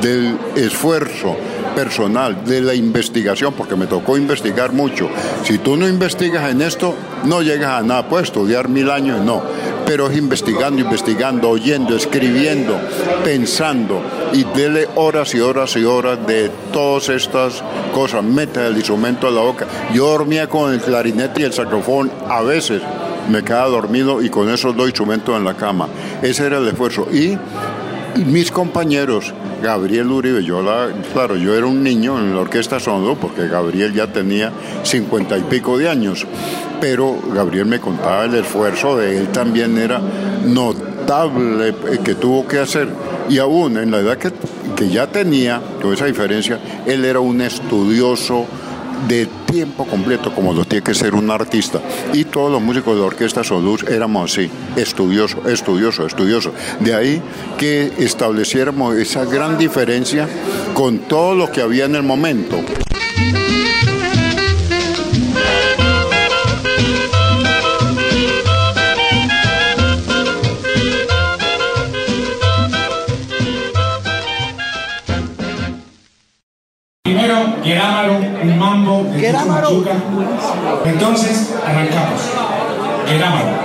del 0.00 0.38
esfuerzo 0.56 1.36
personal, 1.78 2.44
de 2.44 2.60
la 2.60 2.74
investigación, 2.74 3.54
porque 3.54 3.76
me 3.76 3.86
tocó 3.86 4.16
investigar 4.16 4.72
mucho. 4.72 5.08
Si 5.44 5.58
tú 5.58 5.76
no 5.76 5.86
investigas 5.86 6.50
en 6.50 6.60
esto, 6.60 6.92
no 7.22 7.40
llegas 7.40 7.70
a 7.70 7.82
nada. 7.82 8.08
Puedes 8.08 8.26
estudiar 8.26 8.68
mil 8.68 8.90
años, 8.90 9.24
no. 9.24 9.44
Pero 9.86 10.10
es 10.10 10.18
investigando, 10.18 10.80
investigando, 10.80 11.48
oyendo, 11.48 11.94
escribiendo, 11.94 12.76
pensando 13.22 14.02
y 14.32 14.42
dele 14.42 14.88
horas 14.96 15.32
y 15.36 15.40
horas 15.40 15.76
y 15.76 15.84
horas 15.84 16.18
de 16.26 16.50
todas 16.72 17.10
estas 17.10 17.62
cosas. 17.94 18.24
Meta 18.24 18.66
el 18.66 18.74
instrumento 18.74 19.28
a 19.28 19.30
la 19.30 19.42
boca. 19.42 19.68
Yo 19.94 20.08
dormía 20.08 20.48
con 20.48 20.72
el 20.72 20.80
clarinete 20.80 21.42
y 21.42 21.44
el 21.44 21.52
saxofón 21.52 22.10
a 22.28 22.42
veces. 22.42 22.82
Me 23.30 23.44
quedaba 23.44 23.68
dormido 23.68 24.20
y 24.20 24.30
con 24.30 24.50
esos 24.50 24.76
dos 24.76 24.86
instrumentos 24.86 25.36
en 25.36 25.44
la 25.44 25.54
cama. 25.54 25.86
Ese 26.22 26.44
era 26.44 26.58
el 26.58 26.66
esfuerzo. 26.66 27.06
Y 27.12 27.38
mis 28.16 28.50
compañeros 28.50 29.32
Gabriel 29.62 30.10
Uribe, 30.10 30.44
yo 30.44 30.62
la, 30.62 30.88
claro, 31.12 31.36
yo 31.36 31.54
era 31.54 31.66
un 31.66 31.82
niño 31.82 32.18
en 32.18 32.34
la 32.34 32.40
orquesta 32.40 32.78
Sondo 32.78 33.16
porque 33.16 33.48
Gabriel 33.48 33.92
ya 33.92 34.06
tenía 34.06 34.52
cincuenta 34.82 35.36
y 35.36 35.42
pico 35.42 35.76
de 35.76 35.88
años, 35.88 36.26
pero 36.80 37.18
Gabriel 37.34 37.66
me 37.66 37.80
contaba 37.80 38.24
el 38.24 38.34
esfuerzo 38.34 38.96
de 38.96 39.18
él 39.18 39.28
también 39.28 39.76
era 39.78 40.00
notable 40.44 41.68
eh, 41.68 41.98
que 42.04 42.14
tuvo 42.14 42.46
que 42.46 42.58
hacer. 42.58 42.88
Y 43.28 43.38
aún 43.38 43.76
en 43.76 43.90
la 43.90 43.98
edad 43.98 44.16
que, 44.16 44.32
que 44.76 44.88
ya 44.88 45.06
tenía, 45.06 45.60
con 45.82 45.92
esa 45.92 46.06
diferencia, 46.06 46.58
él 46.86 47.04
era 47.04 47.20
un 47.20 47.40
estudioso 47.40 48.46
de 49.06 49.26
tiempo 49.50 49.86
completo, 49.86 50.34
como 50.34 50.52
lo 50.52 50.64
tiene 50.64 50.84
que 50.84 50.94
ser 50.94 51.14
un 51.14 51.30
artista. 51.30 51.80
Y 52.12 52.24
todos 52.24 52.50
los 52.50 52.60
músicos 52.60 52.94
de 52.94 53.00
la 53.00 53.06
orquesta 53.06 53.44
Soluz 53.44 53.84
éramos 53.84 54.32
así, 54.32 54.50
estudioso, 54.76 55.48
estudioso, 55.48 56.06
estudioso. 56.06 56.52
De 56.80 56.94
ahí 56.94 57.22
que 57.56 57.92
estableciéramos 57.98 58.96
esa 58.96 59.24
gran 59.24 59.58
diferencia 59.58 60.28
con 60.74 60.98
todo 61.00 61.34
lo 61.34 61.50
que 61.50 61.60
había 61.60 61.84
en 61.84 61.94
el 61.94 62.02
momento. 62.02 62.56
Entonces, 80.84 81.54
arrancamos. 81.66 82.20
Guerámaro. 83.06 83.57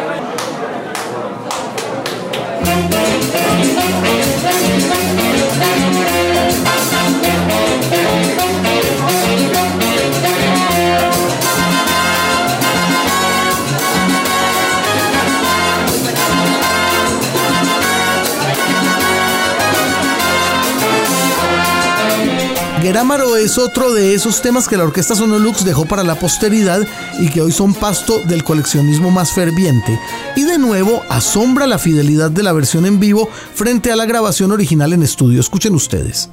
Guerámaro 22.83 23.37
es 23.37 23.57
otro 23.57 23.93
de 23.93 24.13
esos 24.13 24.41
temas 24.41 24.67
que 24.67 24.75
la 24.75 24.83
orquesta 24.83 25.15
Sonolux 25.15 25.63
dejó 25.63 25.85
para 25.85 26.03
la 26.03 26.15
posteridad 26.15 26.85
y 27.17 27.29
que 27.29 27.39
hoy 27.39 27.53
son 27.53 27.73
pasto 27.73 28.19
del 28.25 28.43
coleccionismo 28.43 29.09
más 29.09 29.31
ferviente. 29.31 29.97
Y 30.35 30.43
de 30.43 30.57
nuevo 30.57 31.01
asombra 31.07 31.65
la 31.65 31.77
fidelidad 31.77 32.29
de 32.29 32.43
la 32.43 32.51
versión 32.51 32.85
en 32.85 32.99
vivo 32.99 33.29
frente 33.55 33.89
a 33.93 33.95
la 33.95 34.05
grabación 34.05 34.51
original 34.51 34.91
en 34.91 35.01
estudio. 35.01 35.39
Escuchen 35.39 35.73
ustedes. 35.75 36.29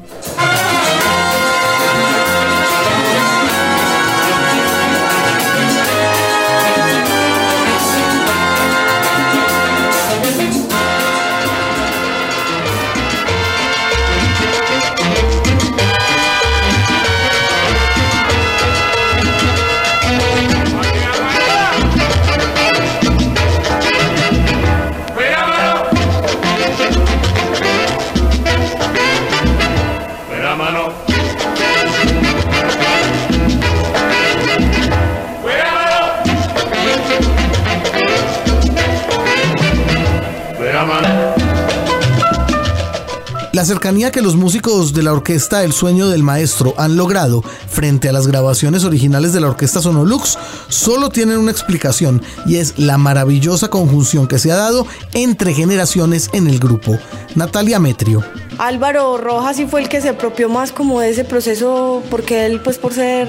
La 43.60 43.66
cercanía 43.66 44.10
que 44.10 44.22
los 44.22 44.36
músicos 44.36 44.94
de 44.94 45.02
la 45.02 45.12
orquesta 45.12 45.62
El 45.64 45.74
Sueño 45.74 46.08
del 46.08 46.22
Maestro 46.22 46.72
han 46.78 46.96
logrado 46.96 47.42
frente 47.42 48.08
a 48.08 48.12
las 48.12 48.26
grabaciones 48.26 48.84
originales 48.84 49.34
de 49.34 49.40
la 49.40 49.48
orquesta 49.48 49.82
Sonolux 49.82 50.38
solo 50.70 51.10
tienen 51.10 51.36
una 51.36 51.50
explicación 51.50 52.22
y 52.46 52.56
es 52.56 52.78
la 52.78 52.96
maravillosa 52.96 53.68
conjunción 53.68 54.26
que 54.28 54.38
se 54.38 54.50
ha 54.50 54.56
dado 54.56 54.86
entre 55.12 55.52
generaciones 55.52 56.30
en 56.32 56.46
el 56.46 56.58
grupo. 56.58 56.98
Natalia 57.34 57.78
Metrio. 57.78 58.24
Álvaro 58.60 59.16
Rojas 59.16 59.56
sí 59.56 59.64
fue 59.64 59.80
el 59.80 59.88
que 59.88 60.02
se 60.02 60.10
apropió 60.10 60.50
más 60.50 60.70
como 60.70 61.00
de 61.00 61.08
ese 61.08 61.24
proceso 61.24 62.02
porque 62.10 62.44
él 62.44 62.60
pues 62.60 62.76
por 62.76 62.92
ser 62.92 63.26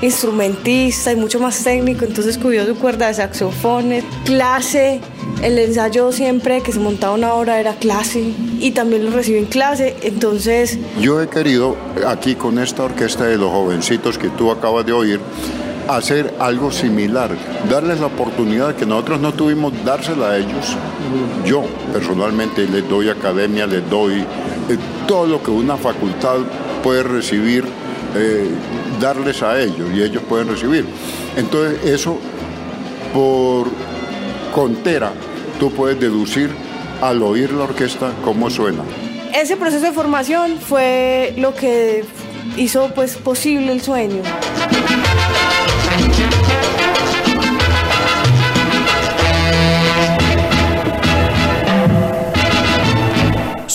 instrumentista 0.00 1.12
y 1.12 1.16
mucho 1.16 1.38
más 1.38 1.62
técnico 1.62 2.06
entonces 2.06 2.38
cubrió 2.38 2.64
su 2.64 2.74
cuerda 2.76 3.08
de 3.08 3.12
saxofones, 3.12 4.04
clase, 4.24 5.02
el 5.42 5.58
ensayo 5.58 6.12
siempre 6.12 6.62
que 6.62 6.72
se 6.72 6.80
montaba 6.80 7.12
una 7.12 7.34
hora 7.34 7.60
era 7.60 7.74
clase 7.74 8.32
y 8.58 8.70
también 8.70 9.04
lo 9.04 9.10
recibió 9.10 9.38
en 9.38 9.44
clase 9.44 9.96
entonces 10.00 10.78
Yo 10.98 11.20
he 11.20 11.28
querido, 11.28 11.76
aquí 12.08 12.34
con 12.34 12.58
esta 12.58 12.84
orquesta 12.84 13.26
de 13.26 13.36
los 13.36 13.50
jovencitos 13.50 14.16
que 14.16 14.30
tú 14.30 14.50
acabas 14.50 14.86
de 14.86 14.94
oír, 14.94 15.20
hacer 15.88 16.32
algo 16.38 16.70
similar, 16.72 17.30
darles 17.68 18.00
la 18.00 18.06
oportunidad 18.06 18.74
que 18.74 18.86
nosotros 18.86 19.20
no 19.20 19.34
tuvimos, 19.34 19.72
dársela 19.84 20.30
a 20.30 20.38
ellos. 20.38 20.76
Yo 21.44 21.64
personalmente 21.92 22.66
les 22.66 22.88
doy 22.88 23.08
academia, 23.08 23.66
les 23.66 23.88
doy 23.90 24.24
eh, 24.70 24.78
todo 25.06 25.26
lo 25.26 25.42
que 25.42 25.50
una 25.50 25.76
facultad 25.76 26.38
puede 26.82 27.02
recibir, 27.02 27.64
eh, 28.14 28.48
darles 29.00 29.42
a 29.42 29.60
ellos 29.60 29.90
y 29.94 30.02
ellos 30.02 30.22
pueden 30.28 30.48
recibir. 30.48 30.84
Entonces 31.36 31.84
eso, 31.84 32.18
por 33.12 33.68
contera, 34.54 35.12
tú 35.58 35.70
puedes 35.72 35.98
deducir 35.98 36.50
al 37.00 37.22
oír 37.22 37.52
la 37.52 37.64
orquesta 37.64 38.12
cómo 38.24 38.50
suena. 38.50 38.82
ese 39.34 39.56
proceso 39.56 39.86
de 39.86 39.92
formación 39.92 40.58
fue 40.58 41.34
lo 41.36 41.54
que 41.54 42.04
hizo 42.56 42.90
pues 42.94 43.16
posible 43.16 43.72
el 43.72 43.80
sueño. 43.80 44.22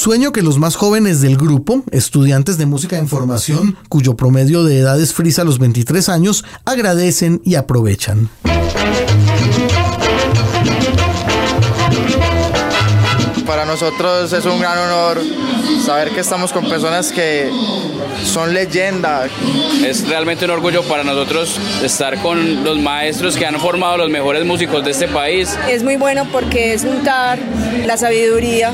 Sueño 0.06 0.32
que 0.32 0.44
los 0.44 0.60
más 0.60 0.76
jóvenes 0.76 1.22
del 1.22 1.36
grupo, 1.36 1.82
estudiantes 1.90 2.60
de 2.60 2.68
música 2.68 3.00
en 3.00 3.08
formación, 3.08 3.76
cuyo 3.90 4.16
promedio 4.16 4.64
de 4.64 4.78
edad 4.78 5.02
es 5.02 5.16
frisa 5.16 5.44
los 5.44 5.58
23 5.58 6.10
años, 6.10 6.46
agradecen 6.64 7.42
y 7.44 7.56
aprovechan. 7.56 8.30
Para 13.48 13.66
nosotros 13.66 14.32
es 14.32 14.46
un 14.46 14.60
gran 14.60 14.78
honor 14.78 15.22
saber 15.84 16.12
que 16.12 16.20
estamos 16.20 16.54
con 16.54 16.70
personas 16.70 17.12
que 17.12 17.50
son 18.26 18.54
leyendas. 18.54 19.32
Es 19.86 20.08
realmente 20.08 20.46
un 20.46 20.52
orgullo 20.52 20.84
para 20.84 21.04
nosotros 21.04 21.60
estar 21.84 22.22
con 22.22 22.64
los 22.64 22.80
maestros 22.80 23.38
que 23.38 23.46
han 23.46 23.60
formado 23.60 23.98
los 23.98 24.10
mejores 24.10 24.46
músicos 24.46 24.84
de 24.84 24.92
este 24.92 25.08
país. 25.08 25.58
Es 25.70 25.84
muy 25.84 25.96
bueno 25.96 26.28
porque 26.32 26.74
es 26.74 26.84
juntar 26.84 27.40
la 27.86 27.98
sabiduría 27.98 28.74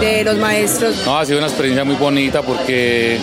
de 0.00 0.24
los 0.24 0.36
maestros. 0.38 1.02
No, 1.04 1.18
ha 1.18 1.24
sido 1.24 1.38
una 1.38 1.46
experiencia 1.46 1.84
muy 1.84 1.96
bonita 1.96 2.42
porque 2.42 3.18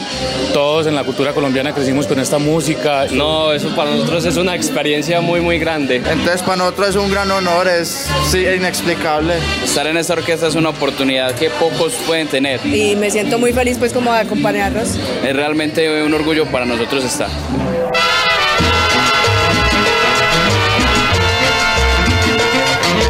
todos 0.53 0.88
en 0.88 0.95
la 0.95 1.03
cultura 1.03 1.34
colombiana 1.34 1.73
crecimos 1.73 2.08
con 2.08 2.19
esta 2.19 2.38
música. 2.39 3.05
No, 3.12 3.51
eso 3.53 3.75
para 3.75 3.91
nosotros 3.91 4.25
es 4.25 4.38
una 4.38 4.55
experiencia 4.55 5.21
muy, 5.21 5.41
muy 5.41 5.60
grande. 5.60 5.97
Entonces 5.97 6.41
para 6.41 6.58
nosotros 6.58 6.89
es 6.89 6.95
un 6.95 7.12
gran 7.12 7.29
honor, 7.32 7.67
es 7.67 8.08
sí, 8.29 8.39
inexplicable. 8.39 9.36
Estar 9.63 9.88
en 9.88 9.97
esta 9.97 10.13
orquesta 10.13 10.47
es 10.47 10.55
una 10.55 10.69
oportunidad 10.69 11.36
que 11.36 11.49
pocos 11.51 11.93
pueden 12.08 12.27
tener. 12.27 12.65
Y 12.65 12.95
me 12.95 13.12
siento 13.12 13.38
muy 13.38 13.53
feliz 13.53 13.77
pues 13.77 13.93
como 13.93 14.12
de 14.13 14.19
acompañarlos. 14.19 14.97
Es 15.25 15.36
realmente 15.36 15.59
un 15.60 16.13
orgullo 16.13 16.45
para 16.45 16.63
nosotros 16.63 17.04
estar. 17.04 17.28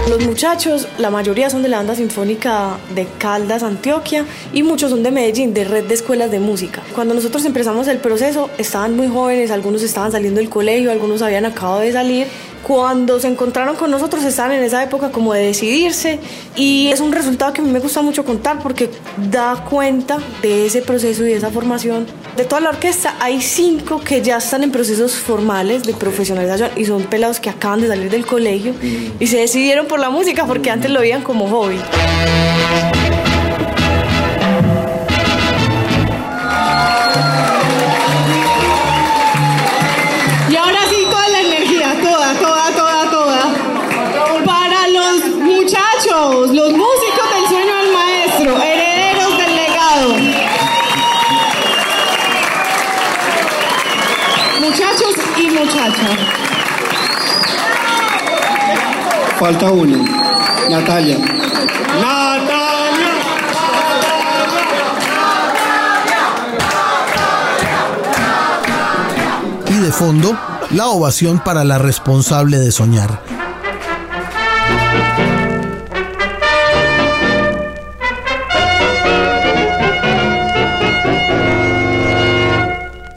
Los 0.10 0.26
muchachos, 0.26 0.88
la 0.98 1.12
mayoría 1.12 1.52
son 1.52 1.62
de 1.62 1.70
la 1.70 1.78
banda 1.78 1.94
sinfónica 1.94 2.80
de 2.96 3.06
Caldas, 3.20 3.62
Antioquia, 3.62 4.26
y 4.52 4.64
muchos 4.64 4.90
son 4.90 5.04
de 5.04 5.12
Medellín, 5.12 5.54
de 5.54 5.64
red 5.64 5.84
de 5.84 5.94
escuelas 5.94 6.32
de 6.32 6.40
música. 6.40 6.82
Cuando 6.96 7.14
nosotros 7.14 7.46
empezamos 7.46 7.88
el 7.88 8.00
proceso, 8.00 8.50
estaban 8.58 8.96
muy 8.96 9.08
jóvenes, 9.08 9.52
algunos 9.52 9.84
estaban 9.84 10.12
saliendo 10.12 10.40
del 10.40 10.50
colegio, 10.50 10.92
algunos 10.92 11.22
habían 11.22 11.46
acabado 11.46 11.82
de 11.82 11.92
salir. 11.92 12.26
Cuando 12.63 13.19
se 13.19 13.28
encontraron 13.28 13.76
con 13.76 13.89
nosotros, 13.89 14.24
estaban 14.24 14.52
en 14.52 14.63
esa 14.63 14.84
época 14.84 15.12
como 15.12 15.34
de 15.34 15.41
decidirse, 15.41 16.19
y 16.56 16.89
es 16.91 17.00
un 17.00 17.12
resultado 17.12 17.54
que 17.54 17.62
a 17.62 17.63
mí 17.63 17.72
me 17.72 17.80
gusta 17.80 18.02
mucho 18.02 18.26
contar 18.26 18.60
porque 18.60 18.89
da 19.32 19.63
cuenta 19.69 20.19
de 20.41 20.65
ese 20.65 20.82
proceso 20.82 21.24
y 21.24 21.28
de 21.28 21.36
esa 21.36 21.50
formación. 21.50 22.06
De 22.36 22.45
toda 22.45 22.62
la 22.62 22.69
orquesta, 22.69 23.15
hay 23.19 23.41
cinco 23.41 24.00
que 24.02 24.22
ya 24.22 24.38
están 24.38 24.63
en 24.63 24.72
procesos 24.72 25.13
formales 25.13 25.84
de 25.84 25.93
profesionalización 25.93 26.72
y 26.76 26.86
son 26.86 27.04
pelados 27.04 27.39
que 27.39 27.50
acaban 27.50 27.82
de 27.82 27.88
salir 27.88 28.10
del 28.10 28.26
colegio 28.26 28.74
y 29.19 29.28
se 29.28 29.38
decidieron 29.38 29.88
por 29.88 30.00
la 30.00 30.10
música 30.10 30.45
porque 30.45 30.69
antes 30.69 30.91
lo 30.91 31.00
veían 31.00 31.24
como 31.24 31.48
hobby. 31.48 31.80
Falta 59.39 59.71
uno. 59.71 60.06
Natalia. 60.69 61.15
Y 69.69 69.80
de 69.80 69.91
fondo, 69.93 70.38
la 70.71 70.88
ovación 70.88 71.39
para 71.39 71.63
la 71.63 71.78
responsable 71.78 72.58
de 72.58 72.69
soñar. 72.73 73.21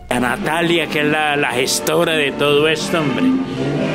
A 0.08 0.20
Natalia, 0.20 0.86
que 0.86 1.00
es 1.00 1.06
la, 1.06 1.34
la 1.34 1.50
gestora 1.50 2.12
de 2.12 2.30
todo 2.30 2.68
esto, 2.68 3.00
hombre. 3.00 3.24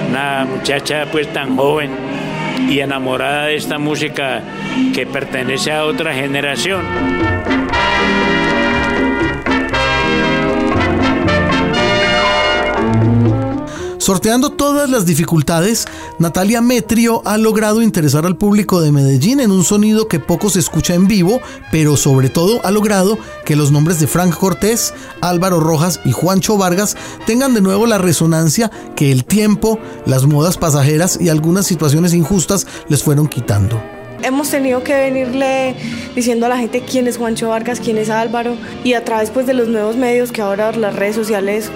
Una 0.09 0.45
muchacha 0.45 1.05
pues 1.09 1.31
tan 1.31 1.55
joven 1.55 2.06
y 2.69 2.79
enamorada 2.79 3.45
de 3.45 3.55
esta 3.55 3.77
música 3.77 4.43
que 4.93 5.05
pertenece 5.05 5.71
a 5.71 5.85
otra 5.85 6.13
generación. 6.13 6.83
Sorteando 14.07 14.51
todas 14.51 14.89
las 14.89 15.05
dificultades, 15.05 15.85
Natalia 16.17 16.61
Metrio 16.61 17.21
ha 17.25 17.37
logrado 17.37 17.81
interesar 17.81 18.25
al 18.25 18.37
público 18.37 18.79
de 18.79 18.93
Medellín 18.93 19.41
en 19.41 19.51
un 19.51 19.65
sonido 19.65 20.07
que 20.07 20.21
poco 20.21 20.49
se 20.49 20.59
escucha 20.59 20.93
en 20.93 21.09
vivo, 21.09 21.41
pero 21.73 21.97
sobre 21.97 22.29
todo 22.29 22.61
ha 22.63 22.71
logrado 22.71 23.19
que 23.43 23.57
los 23.57 23.69
nombres 23.69 23.99
de 23.99 24.07
Frank 24.07 24.33
Cortés, 24.33 24.93
Álvaro 25.19 25.59
Rojas 25.59 25.99
y 26.05 26.13
Juancho 26.13 26.57
Vargas 26.57 26.95
tengan 27.25 27.53
de 27.53 27.59
nuevo 27.59 27.85
la 27.85 27.97
resonancia 27.97 28.71
que 28.95 29.11
el 29.11 29.25
tiempo, 29.25 29.77
las 30.05 30.25
modas 30.25 30.55
pasajeras 30.55 31.19
y 31.19 31.27
algunas 31.27 31.67
situaciones 31.67 32.13
injustas 32.13 32.65
les 32.87 33.03
fueron 33.03 33.27
quitando. 33.27 33.83
Hemos 34.23 34.49
tenido 34.49 34.83
que 34.83 34.95
venirle 34.95 35.75
diciendo 36.15 36.45
a 36.45 36.49
la 36.49 36.57
gente 36.57 36.81
quién 36.81 37.07
es 37.07 37.17
Juancho 37.17 37.49
Vargas, 37.49 37.81
quién 37.81 37.97
es 37.97 38.09
Álvaro 38.09 38.55
y 38.85 38.93
a 38.93 39.03
través 39.03 39.31
pues, 39.31 39.45
de 39.45 39.53
los 39.53 39.67
nuevos 39.67 39.97
medios 39.97 40.31
que 40.31 40.41
ahora 40.41 40.71
las 40.71 40.95
redes 40.95 41.15
sociales 41.15 41.69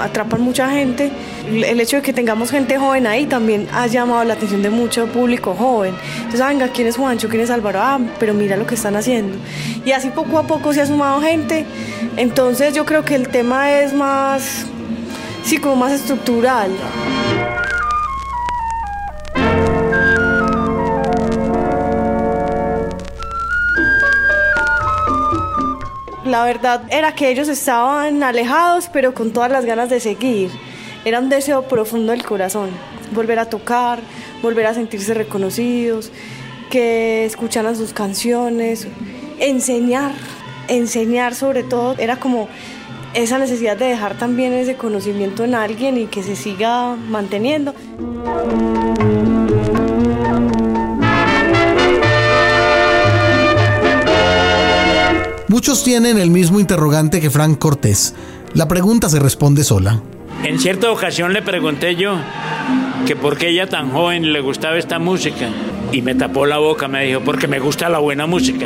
atrapan 0.00 0.40
mucha 0.40 0.70
gente. 0.70 1.10
El 1.46 1.80
hecho 1.80 1.96
de 1.96 2.02
que 2.02 2.12
tengamos 2.12 2.50
gente 2.50 2.78
joven 2.78 3.06
ahí 3.06 3.26
también 3.26 3.68
ha 3.72 3.86
llamado 3.86 4.24
la 4.24 4.34
atención 4.34 4.62
de 4.62 4.70
mucho 4.70 5.06
público 5.06 5.54
joven. 5.54 5.94
Entonces, 6.16 6.40
ah, 6.40 6.48
venga, 6.48 6.68
¿quién 6.68 6.86
es 6.86 6.96
Juancho? 6.96 7.28
¿Quién 7.28 7.42
es 7.42 7.50
Álvaro? 7.50 7.80
Ah, 7.82 7.98
pero 8.18 8.34
mira 8.34 8.56
lo 8.56 8.66
que 8.66 8.74
están 8.74 8.96
haciendo. 8.96 9.36
Y 9.84 9.92
así 9.92 10.10
poco 10.10 10.38
a 10.38 10.46
poco 10.46 10.72
se 10.72 10.80
ha 10.80 10.86
sumado 10.86 11.20
gente. 11.20 11.64
Entonces 12.16 12.74
yo 12.74 12.84
creo 12.84 13.04
que 13.04 13.14
el 13.14 13.28
tema 13.28 13.72
es 13.72 13.92
más, 13.92 14.66
sí, 15.44 15.58
como 15.58 15.76
más 15.76 15.92
estructural. 15.92 16.70
La 26.32 26.46
verdad 26.46 26.84
era 26.88 27.14
que 27.14 27.28
ellos 27.28 27.46
estaban 27.48 28.22
alejados, 28.22 28.88
pero 28.90 29.12
con 29.12 29.34
todas 29.34 29.50
las 29.50 29.66
ganas 29.66 29.90
de 29.90 30.00
seguir. 30.00 30.50
Era 31.04 31.18
un 31.18 31.28
deseo 31.28 31.68
profundo 31.68 32.12
del 32.12 32.24
corazón, 32.24 32.70
volver 33.14 33.38
a 33.38 33.50
tocar, 33.50 33.98
volver 34.40 34.64
a 34.64 34.72
sentirse 34.72 35.12
reconocidos, 35.12 36.10
que 36.70 37.26
escucharan 37.26 37.76
sus 37.76 37.92
canciones, 37.92 38.86
enseñar, 39.40 40.12
enseñar 40.68 41.34
sobre 41.34 41.64
todo. 41.64 41.96
Era 41.98 42.16
como 42.16 42.48
esa 43.12 43.36
necesidad 43.36 43.76
de 43.76 43.88
dejar 43.88 44.16
también 44.16 44.54
ese 44.54 44.76
conocimiento 44.76 45.44
en 45.44 45.54
alguien 45.54 45.98
y 45.98 46.06
que 46.06 46.22
se 46.22 46.34
siga 46.34 46.96
manteniendo. 46.96 47.74
Muchos 55.52 55.84
tienen 55.84 56.16
el 56.16 56.30
mismo 56.30 56.60
interrogante 56.60 57.20
que 57.20 57.28
Frank 57.28 57.58
Cortés. 57.58 58.14
La 58.54 58.68
pregunta 58.68 59.10
se 59.10 59.18
responde 59.18 59.64
sola. 59.64 60.00
En 60.44 60.58
cierta 60.58 60.90
ocasión 60.90 61.34
le 61.34 61.42
pregunté 61.42 61.94
yo 61.94 62.16
que 63.06 63.16
por 63.16 63.36
qué 63.36 63.50
ella 63.50 63.68
tan 63.68 63.90
joven 63.90 64.32
le 64.32 64.40
gustaba 64.40 64.78
esta 64.78 64.98
música 64.98 65.50
y 65.92 66.00
me 66.00 66.14
tapó 66.14 66.46
la 66.46 66.56
boca, 66.56 66.88
me 66.88 67.04
dijo, 67.04 67.20
porque 67.20 67.48
me 67.48 67.60
gusta 67.60 67.90
la 67.90 67.98
buena 67.98 68.26
música. 68.26 68.64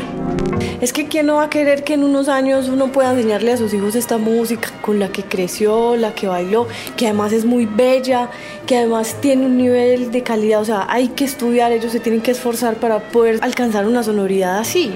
Es 0.81 0.93
que 0.93 1.09
quién 1.09 1.27
no 1.27 1.35
va 1.37 1.45
a 1.45 1.51
querer 1.51 1.83
que 1.83 1.95
en 1.95 2.05
unos 2.05 2.29
años 2.29 2.69
uno 2.69 2.93
pueda 2.93 3.11
enseñarle 3.15 3.53
a 3.53 3.57
sus 3.57 3.75
hijos 3.75 3.97
esta 3.97 4.19
música 4.19 4.71
con 4.81 5.01
la 5.01 5.09
que 5.09 5.25
creció, 5.25 5.97
la 5.97 6.15
que 6.15 6.29
bailó, 6.29 6.69
que 6.97 7.07
además 7.07 7.33
es 7.33 7.45
muy 7.45 7.67
bella, 7.67 8.31
que 8.65 8.77
además 8.77 9.17
tiene 9.21 9.47
un 9.47 9.57
nivel 9.57 10.13
de 10.13 10.23
calidad, 10.23 10.61
o 10.61 10.65
sea, 10.65 10.87
hay 10.89 11.09
que 11.09 11.25
estudiar, 11.25 11.73
ellos 11.73 11.91
se 11.91 11.99
tienen 11.99 12.21
que 12.21 12.31
esforzar 12.31 12.77
para 12.77 13.01
poder 13.01 13.41
alcanzar 13.43 13.89
una 13.89 14.05
sonoridad 14.05 14.59
así. 14.61 14.93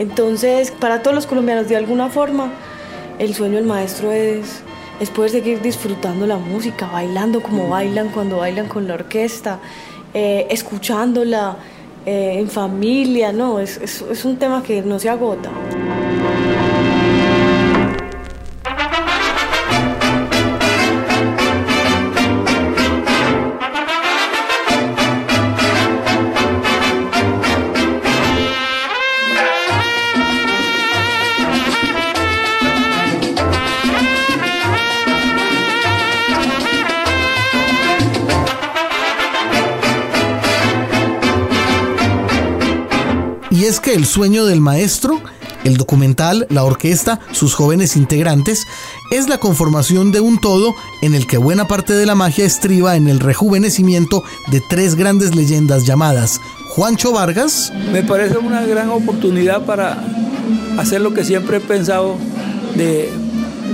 Entonces, 0.00 0.70
para 0.70 1.02
todos 1.02 1.14
los 1.14 1.26
colombianos, 1.26 1.68
de 1.68 1.76
alguna 1.76 2.08
forma, 2.08 2.50
el 3.18 3.34
sueño 3.34 3.56
del 3.56 3.66
maestro 3.66 4.10
es, 4.10 4.62
es 4.98 5.10
poder 5.10 5.30
seguir 5.30 5.60
disfrutando 5.60 6.26
la 6.26 6.38
música, 6.38 6.86
bailando 6.86 7.42
como 7.42 7.68
bailan 7.68 8.08
cuando 8.08 8.38
bailan 8.38 8.66
con 8.66 8.88
la 8.88 8.94
orquesta, 8.94 9.58
eh, 10.14 10.46
escuchándola 10.48 11.58
eh, 12.06 12.36
en 12.38 12.48
familia, 12.48 13.30
¿no? 13.30 13.60
Es, 13.60 13.76
es, 13.76 14.00
es 14.00 14.24
un 14.24 14.38
tema 14.38 14.62
que 14.62 14.80
no 14.80 14.98
se 14.98 15.10
agota. 15.10 15.50
Que 43.90 43.96
el 43.96 44.06
sueño 44.06 44.44
del 44.44 44.60
maestro, 44.60 45.20
el 45.64 45.76
documental, 45.76 46.46
la 46.48 46.62
orquesta, 46.62 47.18
sus 47.32 47.54
jóvenes 47.54 47.96
integrantes, 47.96 48.68
es 49.10 49.28
la 49.28 49.38
conformación 49.38 50.12
de 50.12 50.20
un 50.20 50.40
todo 50.40 50.76
en 51.02 51.16
el 51.16 51.26
que 51.26 51.38
buena 51.38 51.66
parte 51.66 51.94
de 51.94 52.06
la 52.06 52.14
magia 52.14 52.44
estriba 52.44 52.94
en 52.94 53.08
el 53.08 53.18
rejuvenecimiento 53.18 54.22
de 54.52 54.60
tres 54.60 54.94
grandes 54.94 55.34
leyendas 55.34 55.86
llamadas 55.86 56.40
Juancho 56.68 57.12
Vargas. 57.12 57.72
Me 57.90 58.04
parece 58.04 58.38
una 58.38 58.62
gran 58.62 58.90
oportunidad 58.90 59.66
para 59.66 59.98
hacer 60.78 61.00
lo 61.00 61.12
que 61.12 61.24
siempre 61.24 61.56
he 61.56 61.60
pensado 61.60 62.16
de 62.76 63.10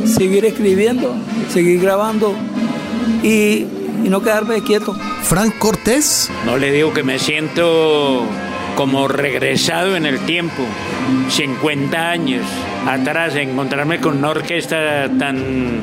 seguir 0.07 0.46
escribiendo, 0.46 1.14
seguir 1.52 1.83
grabando 1.83 2.33
y, 3.22 3.66
y 4.02 4.09
no 4.09 4.22
quedarme 4.22 4.62
quieto. 4.62 4.96
Frank 5.24 5.59
Cortés. 5.59 6.31
No 6.46 6.57
le 6.57 6.72
digo 6.72 6.94
que 6.94 7.02
me 7.02 7.18
siento 7.18 8.24
como 8.76 9.08
regresado 9.08 9.96
en 9.96 10.06
el 10.06 10.20
tiempo, 10.20 10.62
50 11.30 12.10
años 12.10 12.46
atrás, 12.86 13.34
encontrarme 13.34 14.00
con 14.00 14.18
una 14.18 14.28
orquesta 14.28 15.08
tan, 15.18 15.80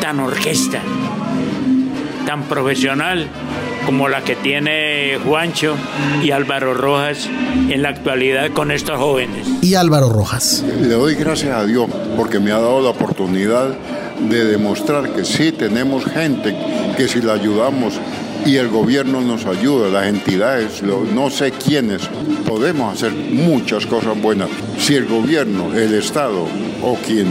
tan 0.00 0.20
orquesta, 0.20 0.80
tan 2.26 2.42
profesional 2.42 3.28
como 3.86 4.08
la 4.08 4.24
que 4.24 4.34
tiene 4.34 5.18
Juancho 5.24 5.76
y 6.22 6.32
Álvaro 6.32 6.74
Rojas 6.74 7.28
en 7.68 7.82
la 7.82 7.90
actualidad 7.90 8.50
con 8.50 8.70
estos 8.70 8.98
jóvenes. 8.98 9.46
Y 9.62 9.74
Álvaro 9.74 10.08
Rojas. 10.08 10.64
Le 10.80 10.88
doy 10.88 11.14
gracias 11.14 11.56
a 11.56 11.64
Dios 11.64 11.88
porque 12.16 12.40
me 12.40 12.50
ha 12.50 12.58
dado 12.58 12.82
la 12.82 12.90
oportunidad 12.90 13.68
de 14.28 14.44
demostrar 14.44 15.10
que 15.10 15.24
sí 15.24 15.52
tenemos 15.52 16.04
gente 16.04 16.56
que 16.96 17.06
si 17.08 17.20
la 17.20 17.34
ayudamos 17.34 18.00
y 18.46 18.56
el 18.56 18.68
gobierno 18.68 19.20
nos 19.20 19.46
ayuda, 19.46 19.88
las 19.88 20.06
entidades, 20.06 20.82
no 20.82 21.30
sé 21.30 21.52
quiénes, 21.52 22.08
podemos 22.46 22.94
hacer 22.94 23.12
muchas 23.12 23.86
cosas 23.86 24.20
buenas. 24.20 24.48
Si 24.78 24.94
el 24.94 25.06
gobierno, 25.06 25.74
el 25.74 25.94
Estado 25.94 26.46
o 26.82 26.96
quien 26.96 27.26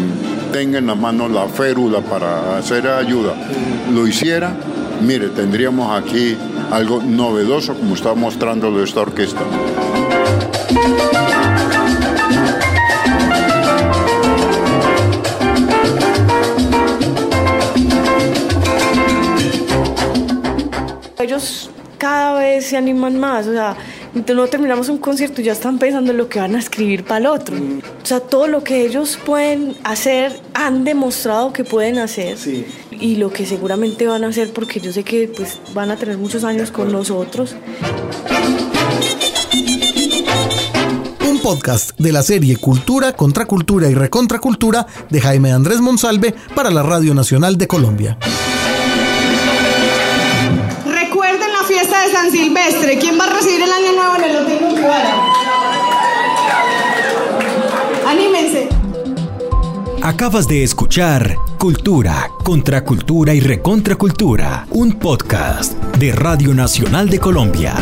tenga 0.51 0.79
en 0.79 0.87
la 0.87 0.95
mano 0.95 1.27
la 1.27 1.47
férula 1.47 2.01
para 2.01 2.57
hacer 2.57 2.87
ayuda 2.87 3.35
lo 3.91 4.07
hiciera, 4.07 4.55
mire, 5.01 5.29
tendríamos 5.29 6.01
aquí 6.01 6.35
algo 6.71 7.01
novedoso 7.03 7.75
como 7.75 7.95
está 7.95 8.13
mostrándolo 8.15 8.83
esta 8.83 9.01
orquesta. 9.01 9.41
Ellos 21.23 21.69
cada 21.97 22.37
vez 22.37 22.65
se 22.65 22.75
animan 22.75 23.17
más, 23.17 23.47
o 23.47 23.53
sea, 23.53 23.77
no 24.13 24.47
terminamos 24.47 24.89
un 24.89 24.97
concierto 24.97 25.39
y 25.39 25.45
ya 25.45 25.53
están 25.53 25.79
pensando 25.79 26.11
en 26.11 26.17
lo 26.17 26.27
que 26.27 26.37
van 26.37 26.53
a 26.53 26.59
escribir 26.59 27.05
para 27.05 27.19
el 27.19 27.25
otro. 27.27 27.55
O 27.55 28.05
sea, 28.05 28.19
todo 28.19 28.47
lo 28.47 28.61
que 28.61 28.85
ellos 28.85 29.17
pueden 29.25 29.77
hacer 29.85 30.37
han 30.53 30.83
demostrado 30.83 31.53
que 31.53 31.63
pueden 31.63 31.99
hacer 31.99 32.37
y 32.91 33.15
lo 33.15 33.31
que 33.31 33.45
seguramente 33.45 34.05
van 34.05 34.25
a 34.25 34.27
hacer 34.27 34.51
porque 34.51 34.81
yo 34.81 34.91
sé 34.91 35.05
que 35.05 35.29
pues 35.29 35.59
van 35.73 35.91
a 35.91 35.95
tener 35.95 36.17
muchos 36.17 36.43
años 36.43 36.71
con 36.71 36.91
nosotros. 36.91 37.55
Un 41.25 41.39
podcast 41.39 41.97
de 41.97 42.11
la 42.11 42.21
serie 42.21 42.57
Cultura, 42.57 43.13
Contracultura 43.13 43.89
y 43.89 43.93
Recontracultura 43.93 44.85
de 45.09 45.21
Jaime 45.21 45.53
Andrés 45.53 45.79
Monsalve 45.79 46.35
para 46.53 46.69
la 46.69 46.83
Radio 46.83 47.13
Nacional 47.13 47.57
de 47.57 47.67
Colombia. 47.67 48.17
Silvestre. 52.33 52.97
¿Quién 52.97 53.19
va 53.19 53.25
a 53.25 53.33
recibir 53.35 53.61
el 53.61 53.71
año 53.71 53.93
nuevo 53.93 54.15
en 54.15 54.23
el 54.23 54.35
Hotel 54.37 54.59
Mucubara? 54.61 55.23
Anímense. 58.07 58.69
Acabas 60.01 60.47
de 60.47 60.63
escuchar 60.63 61.35
Cultura, 61.59 62.31
Contracultura 62.43 63.35
y 63.35 63.39
Recontracultura, 63.39 64.65
un 64.71 64.93
podcast 64.93 65.73
de 65.99 66.11
Radio 66.11 66.55
Nacional 66.55 67.07
de 67.07 67.19
Colombia. 67.19 67.75